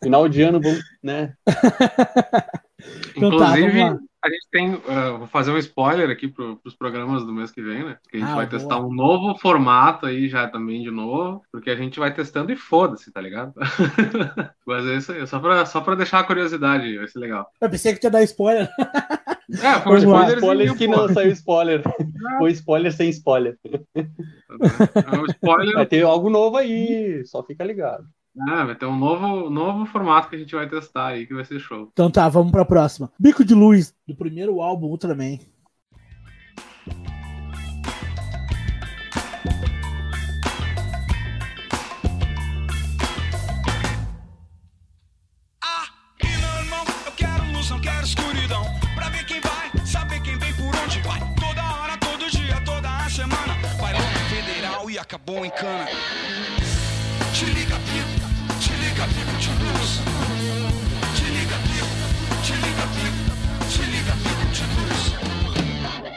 [0.00, 1.34] Final de ano, vamos, né?
[3.16, 3.98] Então tá, Inclusive, lá.
[4.24, 4.74] A gente tem.
[4.74, 7.98] uh, vou fazer um spoiler aqui para os programas do mês que vem, né?
[8.08, 8.58] Que a gente Ah, vai boa.
[8.58, 12.56] testar um novo formato aí já também de novo, porque a gente vai testando e
[12.56, 13.52] foda-se, tá ligado?
[14.66, 17.50] Mas é isso aí, só pra, só pra deixar a curiosidade, vai ser legal.
[17.60, 18.68] Eu pensei que ia dar spoiler.
[19.60, 21.82] É, foi um spoilerzinho, Spoiler que não saiu spoiler.
[22.38, 23.58] Foi spoiler sem spoiler.
[23.94, 25.74] É um spoiler.
[25.74, 28.04] Vai ter algo novo aí, só fica ligado.
[28.40, 31.44] Ah, vai ter um novo, novo formato que a gente vai testar aí, que vai
[31.44, 31.90] ser show.
[31.92, 33.12] Então tá, vamos pra próxima.
[33.18, 35.38] Bico de Luz, do primeiro álbum Ultraman.
[45.62, 45.86] Ah,
[46.22, 48.64] e meu irmão, eu quero luz, não quero escuridão.
[48.94, 51.20] Pra ver quem vai, saber quem vem por onde vai.
[51.34, 53.54] Toda hora, todo dia, toda semana.
[53.78, 53.94] Vai
[54.30, 55.86] federal e acabou em cana.
[57.34, 58.11] Te liga, Pito
[59.06, 60.00] liga, Pico de luz.
[61.14, 61.88] Te liga, Pico,
[63.72, 65.00] te liga, Pico de luz.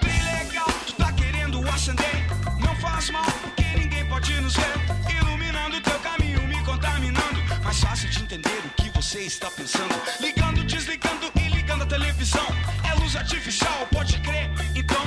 [0.04, 2.26] Bem legal, tu tá querendo acender.
[2.60, 4.74] Não faz mal, porque ninguém pode nos ver.
[5.20, 7.42] Iluminando teu caminho, me contaminando.
[7.64, 9.96] Mais fácil de entender o que você está pensando.
[10.20, 12.46] Ligando, desligando e ligando a televisão.
[12.84, 14.50] É luz artificial, pode crer.
[14.76, 15.04] Então,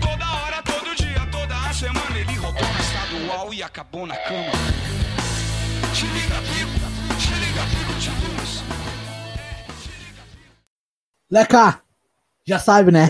[0.00, 4.52] toda hora, todo dia, toda a semana, ele roubou na estadual e acabou na cama.
[5.94, 6.91] Te liga, Pico,
[11.30, 11.82] Leca,
[12.46, 13.08] já sabe, né?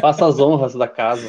[0.00, 1.28] Faça as honras da casa.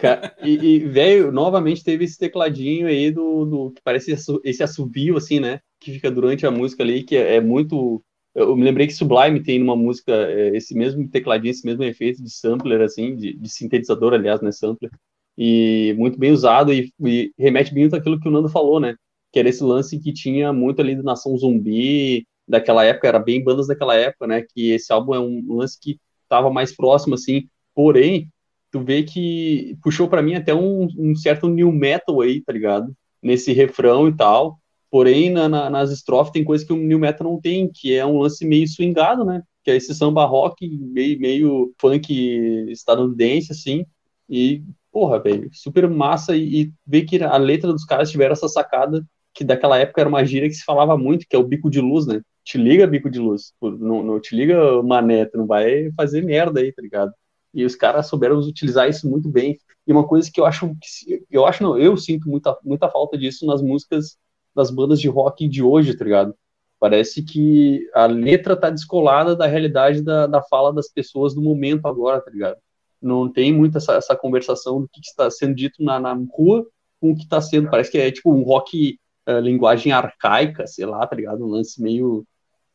[0.00, 5.16] Ca- E, e, velho, novamente teve esse tecladinho aí do, do que parece esse assobio,
[5.16, 5.60] assim, né?
[5.80, 8.02] Que fica durante a música ali, que é, é muito.
[8.34, 12.22] Eu me lembrei que Sublime tem numa música é, esse mesmo tecladinho, esse mesmo efeito
[12.22, 14.50] de sampler, assim, de, de sintetizador, aliás, né?
[14.50, 14.90] Sampler.
[15.36, 18.94] E muito bem usado e, e remete muito àquilo que o Nando falou, né?
[19.34, 23.42] Que era esse lance que tinha muito ali do Nação Zumbi, daquela época, era bem
[23.42, 24.42] bandas daquela época, né?
[24.54, 27.48] Que esse álbum é um lance que estava mais próximo, assim.
[27.74, 28.30] Porém,
[28.70, 32.94] tu vê que puxou pra mim até um, um certo new metal aí, tá ligado?
[33.22, 34.58] Nesse refrão e tal.
[34.90, 38.06] Porém, na- na- nas estrofes tem coisa que o new metal não tem, que é
[38.06, 39.42] um lance meio swingado, né?
[39.64, 42.12] Que é esse samba rock meio, meio funk
[42.70, 43.84] estadunidense, assim.
[44.28, 46.36] E, porra, velho, super massa.
[46.36, 50.08] E, e ver que a letra dos caras tiveram essa sacada que daquela época era
[50.08, 52.22] uma gíria que se falava muito, que é o bico de luz, né?
[52.44, 53.52] Te liga, bico de luz.
[53.60, 57.12] Não, não te liga, mané, tu não vai fazer merda aí, tá ligado?
[57.52, 59.58] E os caras souberam utilizar isso muito bem.
[59.86, 63.18] E uma coisa que eu acho que eu acho não, eu sinto muita muita falta
[63.18, 64.16] disso nas músicas
[64.54, 66.34] das bandas de rock de hoje, tá ligado?
[66.78, 71.86] Parece que a letra tá descolada da realidade da, da fala das pessoas do momento
[71.86, 72.58] agora, tá ligado?
[73.00, 76.66] Não tem muito essa, essa conversação do que está sendo dito na, na rua
[77.00, 77.70] com o que está sendo.
[77.70, 81.44] Parece que é tipo um rock linguagem arcaica, sei lá, tá ligado?
[81.44, 82.24] Um lance meio,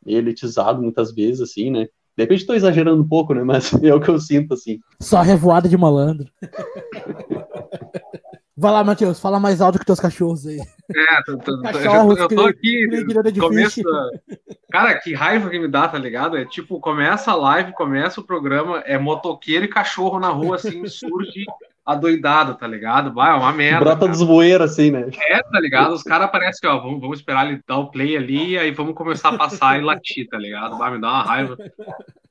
[0.05, 1.87] meio elitizado muitas vezes, assim, né?
[2.17, 3.43] De repente estou exagerando um pouco, né?
[3.43, 4.79] Mas é o que eu sinto, assim.
[4.99, 6.29] Só revoada de malandro.
[8.57, 10.59] Vai lá, Matheus, fala mais alto que teus cachorros aí.
[10.59, 12.87] É, tô- tô- eu, Cachorros, eu tô aqui.
[13.33, 13.81] que começo
[14.69, 16.35] Cara, que raiva que me dá, tá ligado?
[16.35, 20.85] É tipo, começa a live, começa o programa, é motoqueiro e cachorro na rua, assim,
[20.87, 21.45] surge
[21.91, 23.13] adoidado, tá ligado?
[23.13, 23.79] Vai, é uma merda.
[23.79, 24.11] Brota cara.
[24.11, 25.09] dos bueiros, assim, né?
[25.29, 25.93] É, tá ligado?
[25.93, 29.29] Os caras parecem ó, vamos, vamos esperar ele dar o play ali, aí vamos começar
[29.29, 30.77] a passar e latir, tá ligado?
[30.77, 31.57] Vai me dar uma raiva.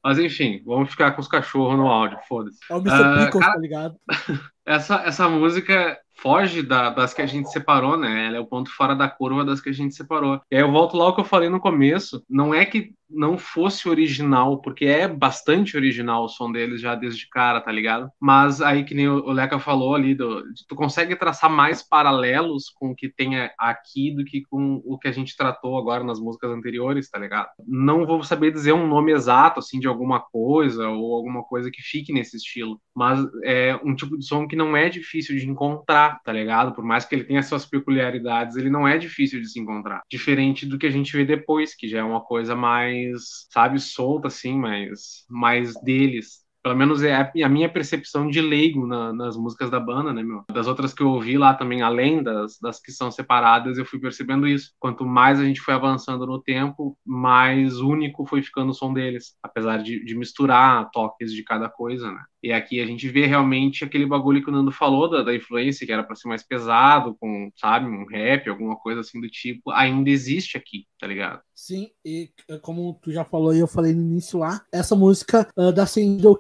[0.09, 2.59] Mas enfim, vamos ficar com os cachorros no áudio, foda-se.
[2.71, 2.91] É o Mr.
[3.03, 3.97] Ah, Pickles, cara- tá ligado?
[4.67, 8.27] Essa, essa música foge da- das que a gente separou, né?
[8.27, 10.43] Ela é o ponto fora da curva das que a gente separou.
[10.51, 12.23] E aí eu volto lá ao que eu falei no começo.
[12.29, 17.27] Não é que não fosse original, porque é bastante original o som deles já desde
[17.31, 18.11] cara, tá ligado?
[18.21, 22.65] Mas aí, que nem o o Leca falou ali, do, tu consegue traçar mais paralelos
[22.79, 26.21] com o que tem aqui do que com o que a gente tratou agora nas
[26.21, 27.49] músicas anteriores, tá ligado?
[27.67, 31.83] Não vou saber dizer um nome exato, assim, de alguma coisa ou alguma coisa que
[31.83, 36.21] fique nesse estilo, mas é um tipo de som que não é difícil de encontrar,
[36.25, 36.75] tá ligado?
[36.75, 40.03] Por mais que ele tenha suas peculiaridades, ele não é difícil de se encontrar.
[40.11, 44.29] Diferente do que a gente vê depois, que já é uma coisa mais, sabe, solta,
[44.29, 46.48] assim, mais, mais deles.
[46.63, 50.45] Pelo menos é a minha percepção de leigo na- nas músicas da banda, né, meu?
[50.53, 53.99] Das outras que eu ouvi lá também, além das, das que são separadas, eu fui
[53.99, 54.73] percebendo isso.
[54.79, 59.37] Quanto mais a gente foi avançando no tempo, mais único foi ficando o som deles.
[59.43, 62.23] Apesar de, de misturar toques de cada coisa, né?
[62.43, 65.85] E aqui a gente vê realmente aquele bagulho que o Nando falou da, da influência,
[65.85, 69.71] que era pra ser mais pesado, com, sabe, um rap, alguma coisa assim do tipo,
[69.73, 71.41] ainda existe aqui, tá ligado?
[71.53, 75.49] Sim, e eh, como tu já falou e eu falei no início lá, essa música
[75.57, 75.85] ah, da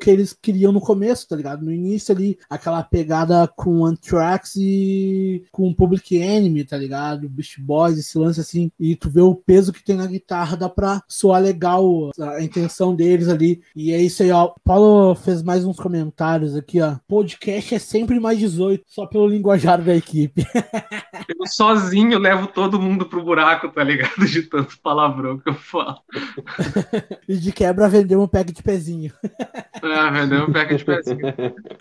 [0.00, 1.64] que eles queriam no começo, tá ligado?
[1.64, 7.28] No início ali, aquela pegada com Anthrax e com Public Enemy, tá ligado?
[7.28, 10.68] Beast Boys, esse lance assim, e tu vê o peso que tem na guitarra, dá
[10.68, 13.62] pra soar legal a intenção deles ali.
[13.74, 14.52] E é isso aí, ó.
[14.64, 16.96] Paulo fez mais uns comentários aqui, ó.
[17.06, 20.44] Podcast é sempre mais 18, só pelo linguajar da equipe.
[21.28, 24.26] Eu sozinho levo todo mundo pro buraco, tá ligado?
[24.26, 25.98] De tanto palavrão que eu falo.
[27.28, 29.12] E de quebra vendeu um pack de pezinho.
[29.82, 30.84] Ah, vendeu um pack de.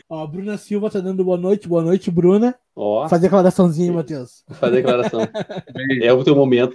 [0.10, 1.68] Ó, a Bruna Silva tá dando boa noite.
[1.68, 2.56] Boa noite, Bruna.
[2.76, 4.44] Ó, Fazer declaraçãozinha, Matheus.
[4.54, 5.22] faz a declaração.
[6.02, 6.74] É o teu momento.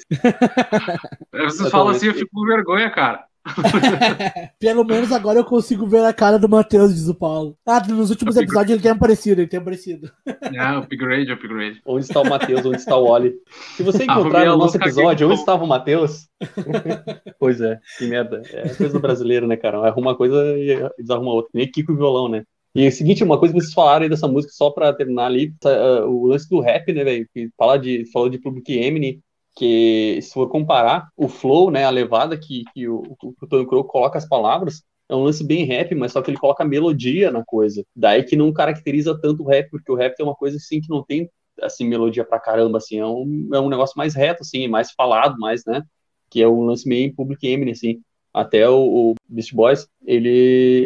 [1.33, 3.25] Vocês falam assim, eu fico com vergonha, cara.
[4.59, 7.57] Pelo menos agora eu consigo ver a cara do Matheus, diz o Paulo.
[7.67, 10.11] Ah, nos últimos fico- episódios ele tem aparecido, ele tem aparecido.
[10.27, 11.81] É, upgrade, upgrade.
[11.85, 12.65] Onde está o Matheus?
[12.65, 13.35] Onde está o Oli?
[13.77, 16.29] Se você encontrar no nosso episódio onde estava o Matheus.
[17.39, 18.43] pois é, que merda.
[18.53, 19.79] É coisa do brasileiro, né, cara?
[19.79, 21.51] Arruma uma coisa e desarruma outra.
[21.55, 22.45] Nem Kiko e violão, né?
[22.75, 25.27] E é o seguinte, uma coisa que vocês falaram aí dessa música, só pra terminar
[25.27, 29.21] ali, uh, o lance do rap, né, velho, que fala de, falou de Public Enemy,
[29.55, 33.85] que se for comparar o flow, né, a levada que, que o, o Tony Crow
[33.85, 37.45] coloca as palavras, é um lance bem rap, mas só que ele coloca melodia na
[37.45, 37.85] coisa.
[37.95, 40.89] Daí que não caracteriza tanto o rap, porque o rap é uma coisa assim que
[40.89, 44.67] não tem assim melodia pra caramba, assim, é um, é um negócio mais reto, assim,
[44.69, 45.83] mais falado, mais, né,
[46.31, 48.01] que é um lance meio Public Enemy, assim.
[48.33, 50.31] Até o, o Beast Boys, ele,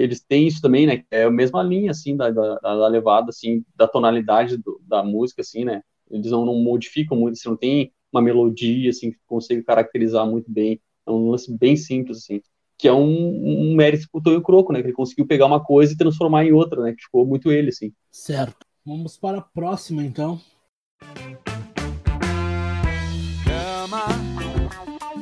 [0.01, 1.05] eles têm isso também, né?
[1.13, 5.43] É a mesma linha, assim, da, da, da levada, assim, da tonalidade do, da música,
[5.43, 5.81] assim, né?
[6.11, 10.51] Eles não, não modificam muito, assim, não tem uma melodia, assim, que consegue caracterizar muito
[10.51, 10.81] bem.
[11.07, 12.41] É um lance bem simples, assim.
[12.79, 14.81] Que é um, um mérito pro Tonho Croco, né?
[14.81, 16.93] Que ele conseguiu pegar uma coisa e transformar em outra, né?
[16.93, 17.93] Que ficou muito ele, assim.
[18.11, 18.67] Certo.
[18.85, 20.41] Vamos para a próxima, então.
[23.45, 24.07] Grama,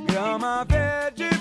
[0.07, 1.34] grama verde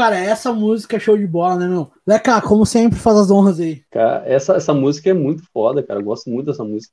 [0.00, 1.90] Cara, essa música é show de bola, né, meu?
[2.06, 3.82] Leca, como sempre, faz as honras aí.
[3.90, 6.00] Cara, essa, essa música é muito foda, cara.
[6.00, 6.90] Eu gosto muito dessa música.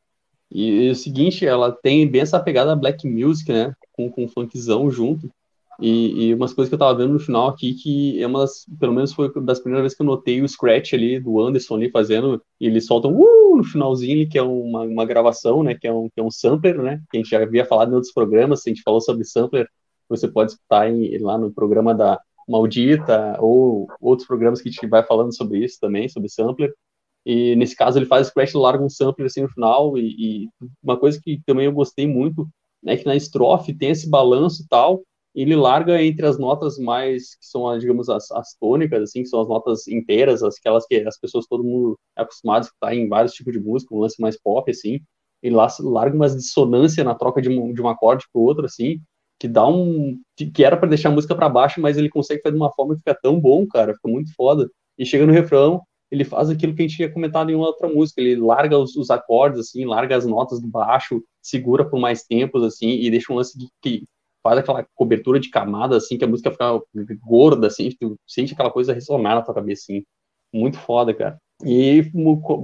[0.52, 3.72] E, e o seguinte, ela tem bem essa pegada black music, né?
[3.94, 5.32] Com, com funkzão junto.
[5.80, 8.66] E, e umas coisas que eu tava vendo no final aqui, que é uma das,
[8.78, 11.90] pelo menos foi das primeiras vezes que eu notei o scratch ali do Anderson ali
[11.90, 15.76] fazendo, e ele solta um uh, no finalzinho ali, que é uma, uma gravação, né?
[15.76, 17.02] Que é, um, que é um sampler, né?
[17.10, 19.66] Que a gente já havia falado em outros programas, a gente falou sobre sampler,
[20.10, 24.88] você pode escutar em, lá no programa da Maldita, ou outros programas que a gente
[24.88, 26.74] vai falando sobre isso também, sobre sampler.
[27.26, 30.50] E nesse caso ele faz scratch e larga um sampler assim no final, e, e
[30.82, 32.48] uma coisa que também eu gostei muito,
[32.86, 35.04] é que na estrofe tem esse balanço e tal,
[35.36, 39.42] ele larga entre as notas mais, que são, digamos, as, as tônicas, assim, que são
[39.42, 43.34] as notas inteiras, aquelas que as pessoas, todo mundo é acostumado a escutar em vários
[43.34, 45.00] tipos de música, um lance mais pop, assim,
[45.44, 49.00] ele larga umas dissonância na troca de um, de um acorde pro outro, assim,
[49.40, 52.56] que dá um, que era para deixar a música para baixo, mas ele consegue fazer
[52.56, 55.82] de uma forma que fica tão bom, cara, fica muito foda, e chega no refrão,
[56.10, 59.10] ele faz aquilo que a gente tinha comentado em outra música, ele larga os, os
[59.10, 63.36] acordes, assim, larga as notas do baixo, segura por mais tempos, assim, e deixa um
[63.36, 64.04] lance de, que
[64.42, 66.82] faz aquela cobertura de camada, assim, que a música fica
[67.22, 70.04] gorda, assim, tu sente aquela coisa ressonar na tua cabeça, assim.
[70.54, 71.38] Muito foda, cara.
[71.66, 72.04] E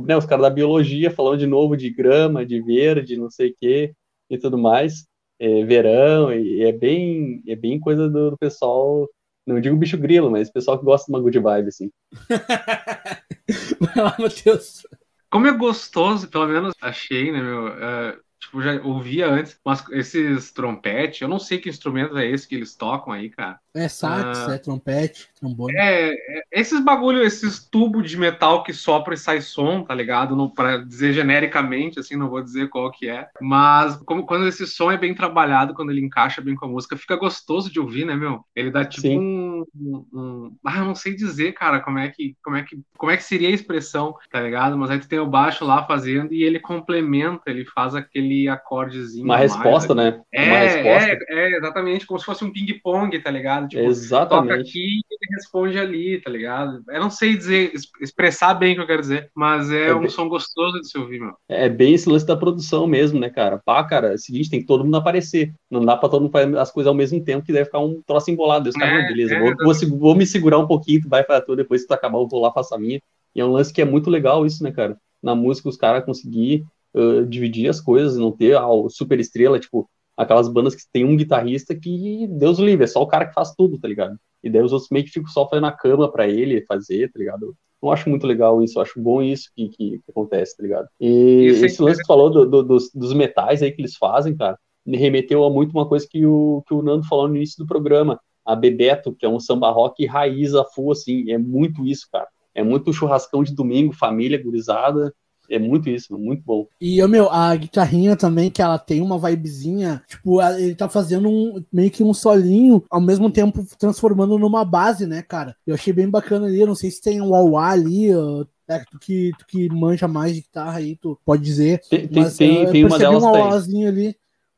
[0.06, 3.56] né, os caras da biologia falando de novo de grama, de verde, não sei o
[3.60, 3.94] quê,
[4.30, 5.06] e tudo mais.
[5.40, 9.10] É, verão, e é bem, é bem coisa do, do pessoal,
[9.46, 11.92] não digo bicho grilo, mas pessoal que gosta de uma good vibe, assim.
[13.80, 14.84] Vai lá, Matheus.
[15.30, 17.68] Como é gostoso, pelo menos achei, né, meu?
[17.70, 22.48] é, tipo, já ouvia antes, mas esses trompetes, eu não sei que instrumento é esse
[22.48, 23.60] que eles tocam aí, cara.
[23.76, 24.54] É sax, Ah.
[24.54, 25.74] é trompete, trombone.
[25.76, 30.36] É, é, esses bagulho, esses tubos de metal que sopra e sai som, tá ligado?
[30.36, 33.28] Não, pra dizer genericamente, assim, não vou dizer qual que é.
[33.42, 36.96] Mas como, quando esse som é bem trabalhado, quando ele encaixa bem com a música,
[36.96, 38.46] fica gostoso de ouvir, né, meu?
[38.56, 42.36] Ele dá tipo um, um- um- Ah, eu não sei dizer, cara, como é, que,
[42.44, 44.78] como, é que, como é que seria a expressão, tá ligado?
[44.78, 49.26] Mas aí tu tem o baixo lá fazendo e ele complementa, ele faz aquele acordezinho.
[49.26, 50.02] Uma mais resposta, ali.
[50.12, 50.22] né?
[50.32, 51.26] É, uma resposta.
[51.30, 53.63] é, é, exatamente, como se fosse um ping-pong, tá ligado?
[53.68, 54.70] Tipo, toca Exatamente.
[54.70, 56.84] aqui e ele responde ali, tá ligado?
[56.88, 59.96] Eu não sei dizer, es- expressar bem o que eu quero dizer, mas é, É
[59.96, 61.34] um bem- som gostoso de se ouvir, meu.
[61.48, 63.60] É bem esse lance da produção mesmo, né, cara?
[63.64, 65.54] Pá, cara, é o seguinte, tem que todo mundo aparecer.
[65.70, 68.02] Não dá pra todo mundo fazer as coisas ao mesmo tempo, que deve ficar um
[68.06, 68.64] troço embolado.
[68.66, 71.10] Deus, cara, É, não, beleza, é, vou, vou, se- vou me segurar um pouquinho, tu
[71.10, 73.02] vai fazer tudo, depois que tu acabar, eu vou lá, faço a minha.
[73.36, 74.98] E é um lance que é muito legal isso, né, cara?
[75.22, 79.90] Na música, os caras conseguir uh, dividir as coisas, não ter a super estrela, tipo,
[80.18, 83.54] aquelas bandas que tem um guitarrista que, Deus livre, é só o cara que faz
[83.56, 84.18] tudo, tá ligado?
[84.44, 87.20] E daí os outros meio que ficam só fazendo a cama pra ele fazer, tá
[87.20, 87.56] ligado?
[87.82, 90.88] Eu acho muito legal isso, acho bom isso que, que, que acontece, tá ligado?
[91.00, 93.82] E Isso é esse lance que tu falou do- do- dos, dos metais aí que
[93.82, 97.28] eles fazem, cara, me remeteu a muito uma coisa que o, que o Nando falou
[97.28, 101.30] no início do programa, a Bebeto, que é um samba rock raiz a full, assim,
[101.32, 102.28] é muito isso, cara.
[102.54, 105.14] É muito churrascão de domingo, família, gurizada.
[105.50, 106.68] É muito isso, muito bom.
[106.80, 111.64] E, meu, a guitarrinha também, que ela tem uma vibezinha, tipo, ele tá fazendo um,
[111.72, 115.56] meio que um solinho, ao mesmo tempo transformando numa base, né, cara?
[115.66, 118.98] Eu achei bem bacana ali, eu não sei se tem um wah ali, é, tu
[119.00, 121.82] que, tu que manja mais de guitarra aí, tu pode dizer.
[121.90, 123.24] Tem, mas, tem, tem uma delas
[123.68, 124.16] um ali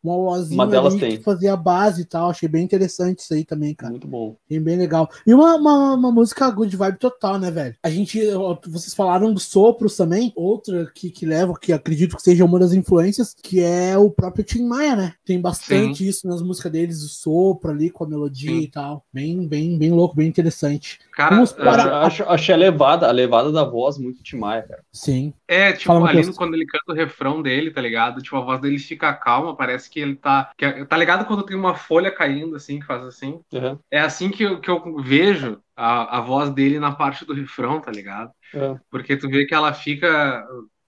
[0.10, 1.18] uma oazinha uma delas tem.
[1.18, 2.30] que fazia a base e tal.
[2.30, 3.92] Achei bem interessante isso aí também, cara.
[3.92, 4.36] Muito bom.
[4.50, 5.10] Bem, bem legal.
[5.26, 7.76] E uma, uma, uma, música good vibe total, né, velho?
[7.84, 8.20] A gente,
[8.68, 10.32] vocês falaram dos sopros também.
[10.36, 14.44] Outra que, que leva, que acredito que seja uma das influências, que é o próprio
[14.44, 15.14] Tim Maia, né?
[15.26, 16.10] Tem bastante Sim.
[16.10, 18.62] isso nas músicas deles, o sopro ali com a melodia Sim.
[18.62, 19.06] e tal.
[19.14, 21.00] Bem, bem, bem louco, bem interessante.
[21.12, 22.02] Cara, Vamos para...
[22.02, 24.84] acho, acho a levada, a levada da voz muito Tim Maia, cara.
[24.92, 25.34] Sim.
[25.48, 28.22] É, tipo, Fala ali quando ele canta o refrão dele, tá ligado?
[28.22, 30.52] Tipo, a voz dele fica calma, parece que ele tá.
[30.58, 33.40] Que, é, tá ligado quando tem uma folha caindo, assim, que faz assim?
[33.54, 33.78] Uhum.
[33.92, 37.80] É assim que eu, que eu vejo a, a voz dele na parte do refrão,
[37.80, 38.32] tá ligado?
[38.54, 38.80] Uhum.
[38.90, 40.46] Porque tu vê que ela fica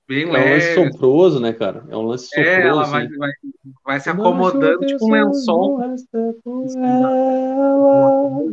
[0.07, 0.47] bem é leve.
[0.47, 1.83] É um lance soproso, né, cara?
[1.89, 2.49] É um lance soproso.
[2.49, 3.31] É, ela vai, vai,
[3.85, 5.81] vai se acomodando, tipo um lençol.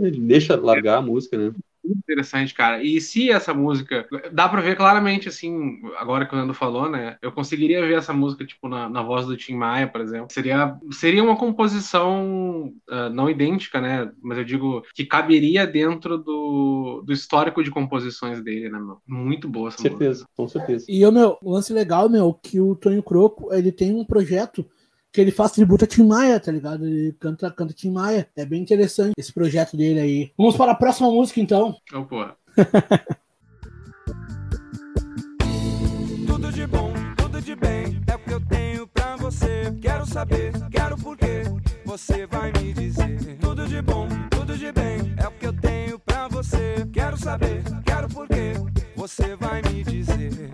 [0.01, 1.53] Ele deixa largar a música, né?
[1.85, 2.83] Muito interessante, cara.
[2.83, 4.07] E se essa música.
[4.33, 7.17] Dá pra ver claramente, assim, agora que o Nando falou, né?
[7.21, 10.29] Eu conseguiria ver essa música, tipo, na, na voz do Tim Maia, por exemplo.
[10.31, 14.11] Seria, seria uma composição uh, não idêntica, né?
[14.23, 18.99] Mas eu digo que caberia dentro do, do histórico de composições dele, né, meu?
[19.07, 20.31] Muito boa essa certeza, música.
[20.37, 20.87] Com certeza.
[20.89, 24.65] E, meu, o lance legal, meu, que o Tonho Croco, ele tem um projeto
[25.15, 26.85] que ele faz tributo a Tim Maia, tá ligado?
[26.85, 28.29] Ele canta, canta Tim Maia.
[28.35, 30.33] É bem interessante esse projeto dele aí.
[30.37, 31.77] Vamos para a próxima música, então.
[31.95, 32.37] Oh, porra.
[36.27, 39.73] tudo de bom, tudo de bem, é o que eu tenho pra você.
[39.81, 41.45] Quero saber, quero porquê,
[41.85, 43.39] você vai me dizer.
[43.41, 46.89] Tudo de bom, tudo de bem, é o que eu tenho pra você.
[46.93, 48.55] Quero saber, quero porquê,
[48.97, 50.51] você vai me dizer.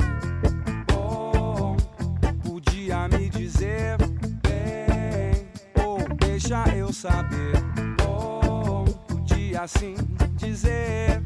[6.50, 7.52] Deixa eu saber.
[8.04, 9.94] Oh, podia assim
[10.36, 11.22] dizer.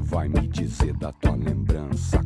[0.00, 2.20] Vai me dizer da tua lembrança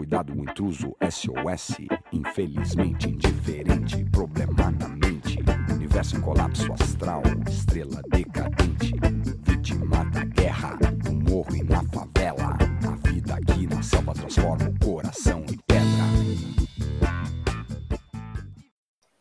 [0.00, 0.96] cuidado o intruso.
[1.10, 1.76] SOS,
[2.10, 4.02] infelizmente indiferente.
[4.10, 5.38] Problema na mente,
[5.74, 7.22] universo em colapso astral.
[7.46, 8.94] Estrela decadente,
[9.42, 10.78] vítima da guerra.
[11.04, 12.56] No morro e na favela.
[12.88, 15.84] A vida aqui na selva transforma o coração em pedra.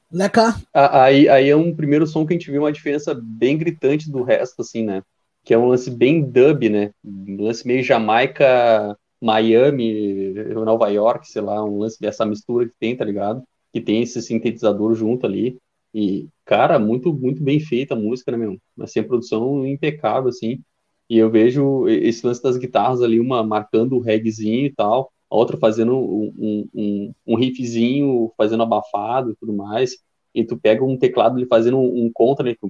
[0.09, 0.55] Leca.
[0.73, 4.23] Aí, aí é um primeiro som que a gente vê uma diferença bem gritante do
[4.23, 5.03] resto, assim, né?
[5.43, 6.91] que é um lance bem dub, né?
[7.03, 12.95] Um lance meio Jamaica, Miami, Nova York, sei lá, um lance dessa mistura que tem,
[12.95, 13.43] tá ligado?
[13.73, 15.57] Que tem esse sintetizador junto ali.
[15.93, 18.57] E, cara, muito, muito bem feita a música, né, meu?
[18.79, 20.61] Assim, a produção impecável, assim.
[21.09, 25.35] E eu vejo esse lance das guitarras ali, uma marcando o reggaezinho e tal, a
[25.35, 29.97] outra fazendo um, um, um riffzinho, fazendo abafado e tudo mais.
[30.33, 32.55] E tu pega um teclado ali fazendo um, um contra, né?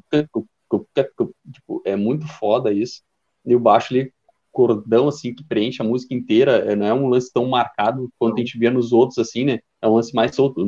[1.52, 3.02] Tipo, é muito foda isso.
[3.46, 4.14] E o baixo ali,
[4.52, 8.36] cordão, assim, que preenche a música inteira, é, não é um lance tão marcado quanto
[8.36, 9.60] a gente vê nos outros, assim, né?
[9.82, 10.62] É um lance mais solto.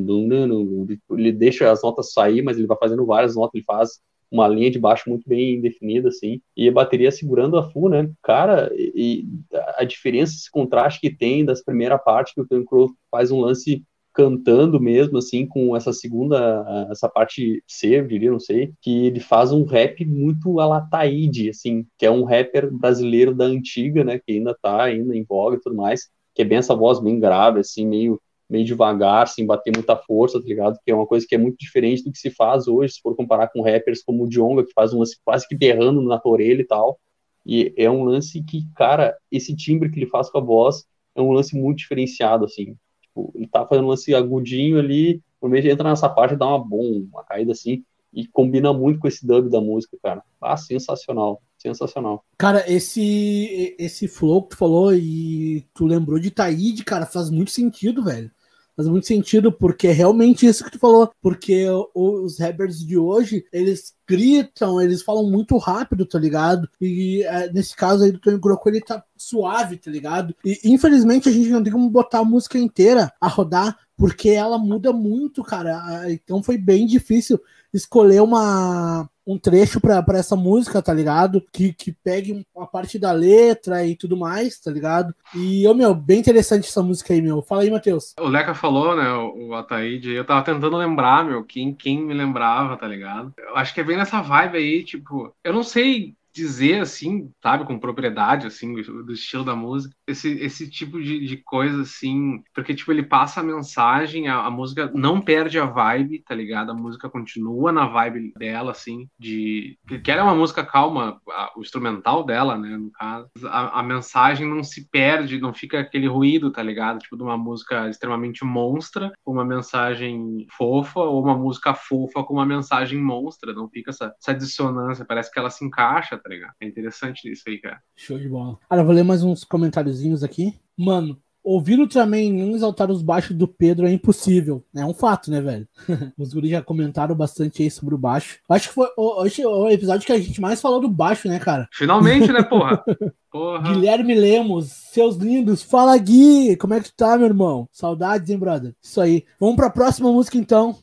[1.11, 3.99] Ele deixa as notas sair, mas ele vai fazendo várias notas, ele faz
[4.31, 8.09] uma linha de baixo muito bem definida, assim, e a bateria segurando a full, né?
[8.23, 9.27] Cara, e
[9.75, 13.41] a diferença, esse contraste que tem das primeira parte, que o Tom Crow faz um
[13.41, 19.05] lance cantando mesmo, assim, com essa segunda, essa parte C, eu diria, não sei, que
[19.07, 23.45] ele faz um rap muito a la Taíde, assim, que é um rapper brasileiro da
[23.45, 26.75] antiga, né, que ainda tá ainda em voga e tudo mais, que é bem essa
[26.75, 30.77] voz bem grave, assim, meio meio devagar, sem bater muita força, tá ligado?
[30.83, 33.15] Que é uma coisa que é muito diferente do que se faz hoje, se for
[33.15, 36.61] comparar com rappers como o Djonga, que faz um lance quase que berrando na orelha
[36.61, 36.99] e tal.
[37.45, 40.83] E é um lance que, cara, esse timbre que ele faz com a voz
[41.15, 42.75] é um lance muito diferenciado, assim.
[43.11, 46.47] Tipo, ele tá fazendo um lance agudinho ali, por meio entra nessa parte e dá
[46.47, 47.83] uma bom, uma caída assim,
[48.13, 50.23] e combina muito com esse dub da música, cara.
[50.41, 52.23] Ah, sensacional, sensacional.
[52.37, 57.51] Cara, esse esse flow que tu falou e tu lembrou de Taíde, cara, faz muito
[57.51, 58.31] sentido, velho.
[58.75, 61.11] Faz muito sentido, porque é realmente isso que tu falou.
[61.21, 66.69] Porque os rappers de hoje, eles gritam, eles falam muito rápido, tá ligado?
[66.79, 70.35] E é, nesse caso aí do Tony Groco, ele tá suave, tá ligado?
[70.43, 74.57] E infelizmente a gente não tem como botar a música inteira a rodar porque ela
[74.57, 76.11] muda muito, cara.
[76.11, 77.39] Então foi bem difícil
[77.71, 81.43] escolher uma, um trecho pra, essa música, tá ligado?
[81.51, 85.13] Que, que pegue a parte da letra e tudo mais, tá ligado?
[85.35, 87.41] E, ô, meu, bem interessante essa música aí, meu.
[87.41, 88.13] Fala aí, Matheus.
[88.19, 92.13] O Leca falou, né, o, o Ataíde, eu tava tentando lembrar, meu, quem, quem me
[92.13, 93.33] lembrava, tá ligado?
[93.37, 97.65] Eu acho que é bem nessa vibe aí, tipo, eu não sei dizer assim, sabe,
[97.65, 102.73] com propriedade, assim, do estilo da música, esse, esse tipo de, de coisa, assim, porque,
[102.73, 106.71] tipo, ele passa a mensagem, a, a, música não perde a vibe, tá ligado?
[106.71, 109.77] A música continua na vibe dela, assim, de...
[110.03, 113.29] Que era uma música calma, a, o instrumental dela, né, no caso.
[113.45, 116.99] A, a, mensagem não se perde, não fica aquele ruído, tá ligado?
[116.99, 122.33] Tipo, de uma música extremamente monstra, com uma mensagem fofa, ou uma música fofa com
[122.33, 126.53] uma mensagem monstra, não fica essa, essa dissonância, parece que ela se encaixa, tá ligado?
[126.61, 127.81] É interessante isso aí, cara.
[127.95, 128.57] Show de bola.
[128.69, 130.53] Cara, vou ler mais uns comentáriozinhos aqui.
[130.77, 134.63] Mano, ouvir o Ultraman não exaltar os baixos do Pedro é impossível.
[134.75, 135.67] É um fato, né, velho?
[136.17, 138.39] os guris já comentaram bastante aí sobre o baixo.
[138.47, 141.67] Acho que foi hoje o episódio que a gente mais falou do baixo, né, cara?
[141.73, 142.83] Finalmente, né, porra?
[143.31, 143.73] porra.
[143.73, 145.63] Guilherme Lemos, seus lindos.
[145.63, 146.55] Fala, Gui!
[146.57, 147.67] Como é que tu tá, meu irmão?
[147.71, 148.73] Saudades, hein, brother?
[148.81, 149.25] Isso aí.
[149.39, 150.77] Vamos pra próxima música, então.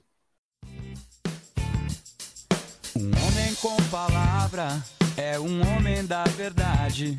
[2.96, 4.82] Um homem com palavra
[5.18, 7.18] é um homem da verdade.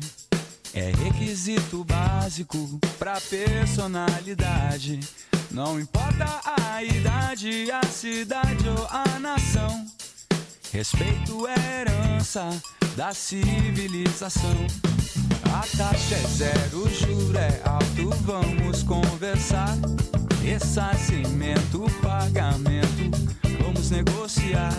[0.72, 5.00] É requisito básico pra personalidade.
[5.50, 6.26] Não importa
[6.58, 9.86] a idade, a cidade ou a nação.
[10.72, 12.48] Respeito é herança
[12.96, 14.66] da civilização.
[15.52, 19.76] A taxa é zero, o juro é alto, vamos conversar.
[20.42, 23.10] Ressarcimento, pagamento,
[23.60, 24.72] vamos negociar.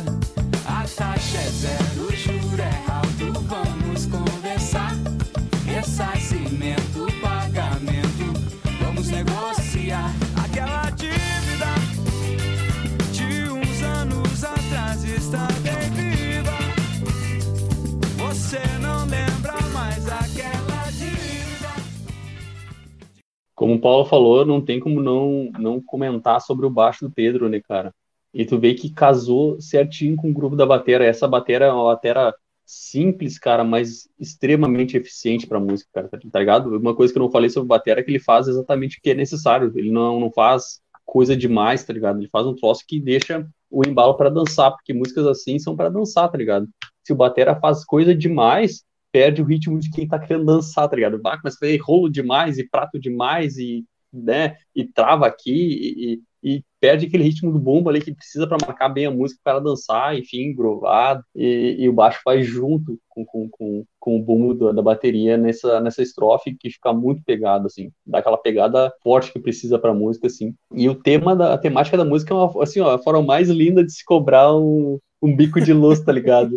[23.72, 27.48] Como o Paulo falou, não tem como não, não comentar sobre o baixo do Pedro,
[27.48, 27.94] né, cara?
[28.34, 31.06] E tu vê que casou certinho com o grupo da batera.
[31.06, 32.34] Essa batera é uma batera
[32.66, 36.78] simples, cara, mas extremamente eficiente pra música, cara, tá ligado?
[36.78, 39.12] Uma coisa que eu não falei sobre batera é que ele faz exatamente o que
[39.12, 39.72] é necessário.
[39.74, 42.20] Ele não, não faz coisa demais, tá ligado?
[42.20, 45.88] Ele faz um troço que deixa o embalo para dançar, porque músicas assim são para
[45.88, 46.68] dançar, tá ligado?
[47.06, 50.96] Se o batera faz coisa demais, perde o ritmo de quem tá querendo dançar, tá
[50.96, 51.20] ligado?
[51.26, 56.64] Ah, mas foi rolo demais e prato demais e, né, e trava aqui e, e
[56.80, 60.18] perde aquele ritmo do bumbo ali que precisa para marcar bem a música para dançar,
[60.18, 64.72] enfim, grovado, e, e, o baixo faz junto com, com, com, com o bumbo da,
[64.72, 69.40] da, bateria nessa, nessa estrofe que fica muito pegado, assim, dá aquela pegada forte que
[69.40, 70.56] precisa para a música, assim.
[70.74, 73.48] E o tema da a temática da música é uma, assim, ó, a forma mais
[73.48, 76.56] linda de se cobrar um, um bico de luz, tá ligado?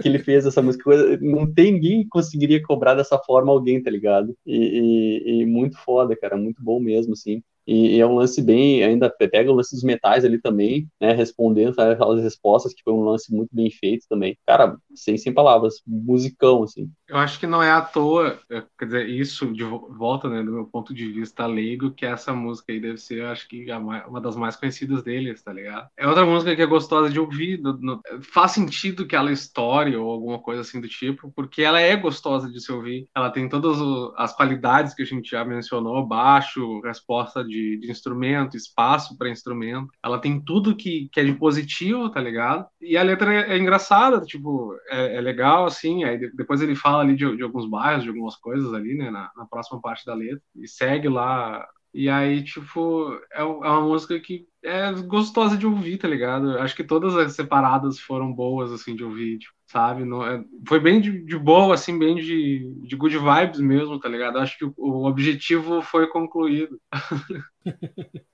[0.00, 0.84] que ele fez essa música.
[1.20, 4.36] Não tem ninguém que conseguiria cobrar dessa forma alguém, tá ligado?
[4.46, 7.42] E, e, e muito foda, cara, muito bom mesmo, assim.
[7.66, 11.12] E, e, é um lance bem, ainda pega o lance dos metais ali também, né,
[11.12, 14.38] respondendo aquelas respostas, que foi um lance muito bem feito também.
[14.46, 16.90] Cara, sem, sem palavras, musicão, assim.
[17.08, 20.52] Eu acho que não é à toa, é, quer dizer, isso de volta, né, do
[20.52, 24.36] meu ponto de vista leigo, que essa música aí deve ser, acho que uma das
[24.36, 25.88] mais conhecidas deles, tá ligado?
[25.96, 30.10] É outra música que é gostosa de ouvir, no, no, faz sentido aquela história ou
[30.10, 33.78] alguma coisa assim do tipo, porque ela é gostosa de se ouvir, ela tem todas
[34.16, 39.30] as qualidades que a gente já mencionou, baixo, resposta de de, de instrumento, espaço para
[39.30, 39.88] instrumento.
[40.04, 42.66] Ela tem tudo que, que é de positivo, tá ligado?
[42.80, 46.04] E a letra é, é engraçada, tipo, é, é, legal, assim.
[46.04, 49.30] Aí depois ele fala ali de, de, alguns bairros, de algumas coisas ali, né, na,
[49.36, 50.42] na próxima parte da letra.
[50.56, 51.66] E segue lá
[51.98, 56.58] e aí, tipo, é, é uma música que é gostosa de ouvir, tá ligado?
[56.58, 60.04] Acho que todas as separadas foram boas, assim, de ouvir, tipo, sabe?
[60.04, 64.08] Não, é, foi bem de, de, boa, assim, bem de, de good vibes mesmo, tá
[64.08, 64.38] ligado?
[64.38, 66.80] Acho que o, o objetivo foi concluído.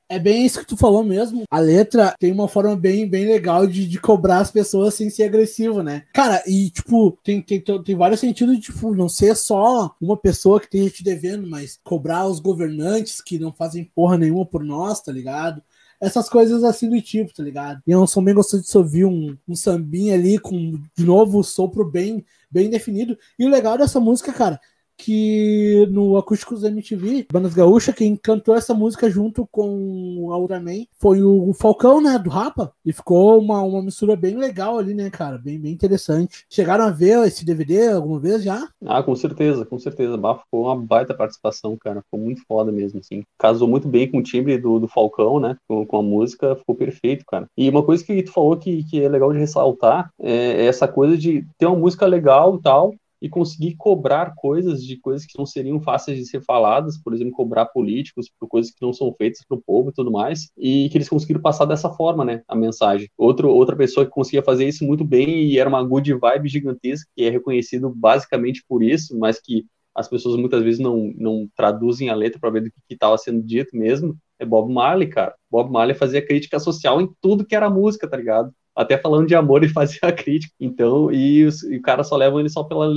[0.09, 1.45] É bem isso que tu falou mesmo.
[1.51, 5.23] A letra tem uma forma bem, bem legal de, de cobrar as pessoas sem ser
[5.23, 6.05] agressivo, né?
[6.13, 10.61] Cara, e tipo, tem, tem, tem vários sentidos de, tipo, não ser só uma pessoa
[10.61, 15.01] que tem te devendo, mas cobrar os governantes que não fazem porra nenhuma por nós,
[15.01, 15.63] tá ligado?
[16.03, 17.81] Essas coisas assim do tipo, tá ligado?
[17.87, 22.25] E eu bem gostoso de ouvir um, um sambinha ali com, de novo, sopro bem,
[22.51, 23.17] bem definido.
[23.39, 24.61] E o legal dessa música, cara,
[24.97, 31.23] que no Acústicos MTV, Bandas Gaúcha, quem cantou essa música junto com a Ultraman foi
[31.23, 35.39] o Falcão, né, do Rapa, e ficou uma, uma mistura bem legal ali, né, cara,
[35.39, 36.45] bem, bem interessante.
[36.49, 38.69] Chegaram a ver esse DVD alguma vez já?
[38.85, 40.17] Ah, com certeza, com certeza.
[40.17, 43.23] Bah, ficou uma baita participação, cara, ficou muito foda mesmo, assim.
[43.39, 46.75] Casou muito bem com o timbre do, do Falcão, né, com, com a música, ficou
[46.75, 47.47] perfeito, cara.
[47.57, 51.17] E uma coisa que tu falou que, que é legal de ressaltar é essa coisa
[51.17, 55.47] de ter uma música legal e tal, e conseguir cobrar coisas de coisas que não
[55.47, 59.45] seriam fáceis de ser faladas, por exemplo, cobrar políticos por coisas que não são feitas
[59.47, 62.57] para o povo e tudo mais, e que eles conseguiram passar dessa forma, né, a
[62.57, 63.09] mensagem.
[63.17, 67.09] Outro, outra pessoa que conseguia fazer isso muito bem e era uma good vibe gigantesca,
[67.17, 69.65] que é reconhecido basicamente por isso, mas que
[69.95, 73.41] as pessoas muitas vezes não, não traduzem a letra para ver do que estava sendo
[73.41, 75.35] dito mesmo, é Bob Marley, cara.
[75.49, 78.53] Bob Marley fazia crítica social em tudo que era música, tá ligado?
[78.75, 80.53] Até falando de amor, ele fazia a crítica.
[80.61, 82.89] Então, e, os, e o cara só leva ele só pela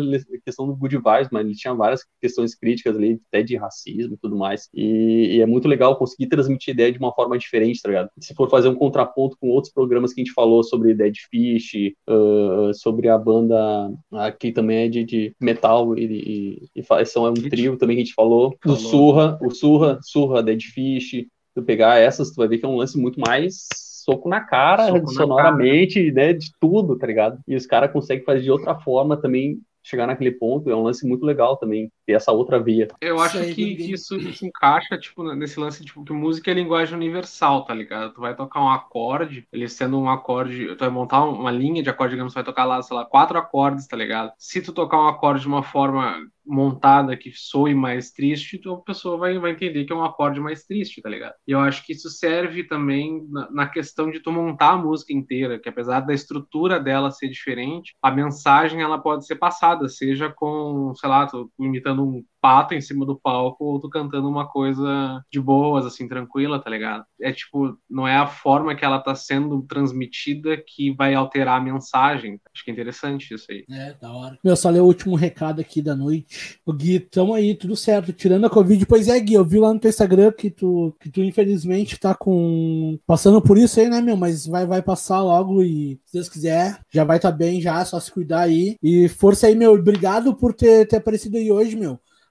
[0.43, 4.17] questão do good vibes, mas ele tinha várias questões críticas ali, até de racismo e
[4.17, 4.69] tudo mais.
[4.73, 8.09] E, e, é muito legal conseguir transmitir ideia de uma forma diferente, tá ligado?
[8.19, 11.73] Se for fazer um contraponto com outros programas que a gente falou sobre Dead Fish,
[12.09, 17.29] uh, sobre a banda aqui também é de, de metal e, e, e são é
[17.29, 18.57] um trio também que a gente falou, falou.
[18.63, 22.67] do Surra, o Surra, Surra, Dead Fish, tu pegar essas, tu vai ver que é
[22.67, 23.67] um lance muito mais
[24.05, 26.27] soco na cara, soco sonoramente, na cara.
[26.27, 27.39] né, de tudo, tá ligado?
[27.47, 31.07] E os caras conseguem fazer de outra forma também, chegar naquele ponto, é um lance
[31.07, 32.87] muito legal também, ter essa outra via.
[33.01, 36.95] Eu acho que, que isso, isso, encaixa, tipo, nesse lance, tipo, que música é linguagem
[36.95, 38.13] universal, tá ligado?
[38.13, 41.89] Tu vai tocar um acorde, ele sendo um acorde, tu vai montar uma linha de
[41.89, 44.31] acorde, digamos, tu vai tocar lá, sei lá, quatro acordes, tá ligado?
[44.37, 48.81] Se tu tocar um acorde de uma forma montada que soe mais triste, então a
[48.81, 51.33] pessoa vai, vai entender que é um acorde mais triste, tá ligado?
[51.47, 55.11] E eu acho que isso serve também na, na, questão de tu montar a música
[55.11, 60.29] inteira, que apesar da estrutura dela ser diferente, a mensagem ela pode ser passada, seja
[60.29, 64.47] com, sei lá, tu imitando um pato em cima do palco ou tu cantando uma
[64.47, 67.03] coisa de boas, assim, tranquila, tá ligado?
[67.19, 71.63] É tipo, não é a forma que ela tá sendo transmitida que vai alterar a
[71.63, 72.39] mensagem.
[72.53, 73.65] Acho que é interessante isso aí.
[73.67, 74.37] É, da hora.
[74.43, 76.59] Meu, só ler o último recado aqui da noite.
[76.63, 78.85] O Gui, tamo aí, tudo certo, tirando a Covid.
[78.85, 82.13] Pois é, Gui, eu vi lá no teu Instagram que tu, que tu infelizmente tá
[82.13, 82.99] com.
[83.07, 84.15] passando por isso aí, né, meu?
[84.15, 87.83] Mas vai, vai passar logo e, se Deus quiser, já vai estar tá bem já,
[87.85, 88.75] só se cuidar aí.
[88.83, 89.73] E força aí, meu.
[89.73, 91.84] Obrigado por ter, ter aparecido aí hoje, meu.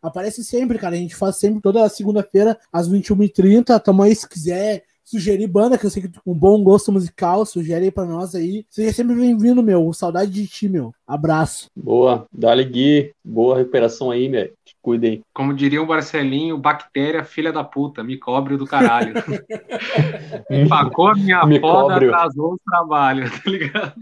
[0.04, 0.94] Aparece sempre, cara.
[0.94, 3.80] A gente faz sempre toda segunda-feira, às 21h30.
[3.80, 7.44] Tamo aí se quiser sugerir banda, que eu sei que com um bom gosto musical,
[7.44, 8.66] sugere aí pra nós aí.
[8.70, 9.92] Seja sempre bem-vindo, meu.
[9.92, 10.94] Saudade de ti, meu.
[11.06, 11.70] Abraço.
[11.74, 12.26] Boa.
[12.32, 13.12] Dale Gui.
[13.24, 14.50] Boa recuperação aí, meu.
[14.82, 15.22] Cuidem.
[15.32, 19.14] Como diria o Marcelinho, bactéria filha da puta, me cobre do caralho.
[20.50, 22.08] Empacou a minha me foda, cobre.
[22.08, 23.94] atrasou o trabalho, tá ligado?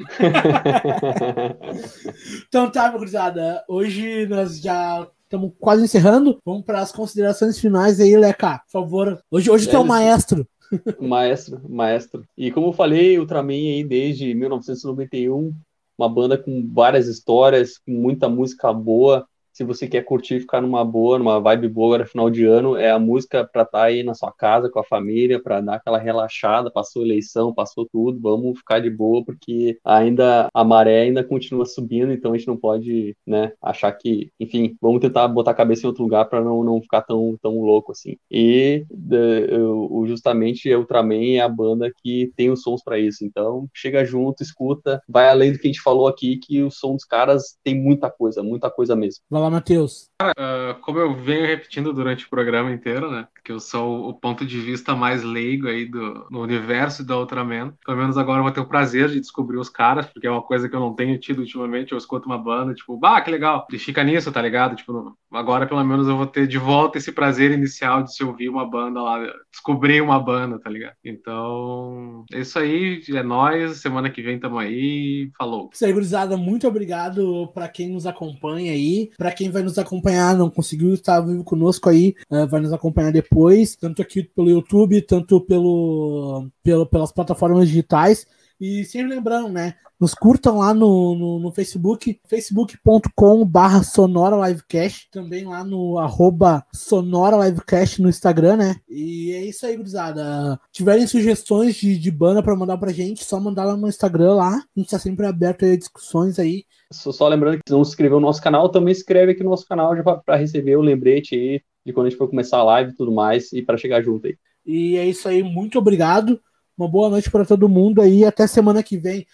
[2.49, 3.63] então tá, meu gurizada.
[3.69, 6.39] Hoje nós já Estamos quase encerrando.
[6.45, 8.59] Vamos para as considerações finais aí, Leca.
[8.67, 9.19] Por favor.
[9.31, 10.47] Hoje, hoje tu é o maestro.
[11.01, 12.25] Maestro, maestro.
[12.37, 15.55] E como eu falei, Ultraman aí desde 1991,
[15.97, 20.85] uma banda com várias histórias, com muita música boa, se você quer curtir, ficar numa
[20.85, 24.03] boa, numa vibe boa agora final de ano, é a música para estar tá aí
[24.03, 28.59] na sua casa com a família, para dar aquela relaxada, passou eleição, passou tudo, vamos
[28.59, 33.17] ficar de boa porque ainda a maré ainda continua subindo, então a gente não pode,
[33.27, 36.81] né, achar que, enfim, vamos tentar botar a cabeça em outro lugar para não, não
[36.81, 38.17] ficar tão, tão louco assim.
[38.31, 44.05] E o justamente Ultraman é a banda que tem os sons para isso, então chega
[44.05, 47.59] junto, escuta, vai além do que a gente falou aqui que o som dos caras
[47.63, 49.23] tem muita coisa, muita coisa mesmo.
[49.31, 50.11] Vai lá, Matheus.
[50.23, 53.27] Uh, como eu venho repetindo durante o programa inteiro, né?
[53.45, 57.75] Que eu sou o ponto de vista mais leigo aí do, do universo da Ultraman.
[57.85, 60.43] Pelo menos agora eu vou ter o prazer de descobrir os caras, porque é uma
[60.43, 61.93] coisa que eu não tenho tido ultimamente.
[61.93, 63.67] Eu escuto uma banda, tipo, bah, que legal.
[63.73, 64.77] E fica nisso, tá ligado?
[64.77, 68.49] Tipo, agora pelo menos eu vou ter de volta esse prazer inicial de se ouvir
[68.49, 69.19] uma banda lá,
[69.51, 70.95] descobrir uma banda, tá ligado?
[71.05, 73.03] Então, é isso aí.
[73.09, 73.81] É nóis.
[73.81, 75.31] Semana que vem tamo aí.
[75.37, 75.71] Falou.
[75.73, 76.37] Isso aí, gurizada.
[76.37, 79.11] Muito obrigado para quem nos acompanha aí.
[79.17, 83.13] Pra quem vai nos acompanhar, não conseguiu estar vivo conosco aí, uh, vai nos acompanhar
[83.13, 88.27] depois, tanto aqui pelo YouTube, tanto pelo, pelo pelas plataformas digitais.
[88.61, 89.75] E sempre lembrando, né?
[90.01, 96.65] Nos curtam lá no, no, no Facebook, facebook.com barra Sonora Livecast, também lá no arroba
[96.73, 98.77] Sonora Livecast no Instagram, né?
[98.89, 100.59] E é isso aí, gurizada.
[100.73, 104.57] Tiverem sugestões de, de banda para mandar pra gente, só mandar lá no Instagram lá.
[104.57, 106.65] A gente tá sempre aberto a discussões aí.
[106.93, 109.51] Só lembrando que se não se inscreveu no nosso canal, também se inscreve aqui no
[109.51, 112.65] nosso canal já para receber o lembrete aí de quando a gente for começar a
[112.65, 114.37] live e tudo mais, e para chegar junto aí.
[114.65, 116.41] E é isso aí, muito obrigado.
[116.77, 118.25] Uma boa noite para todo mundo aí.
[118.25, 119.27] Até semana que vem.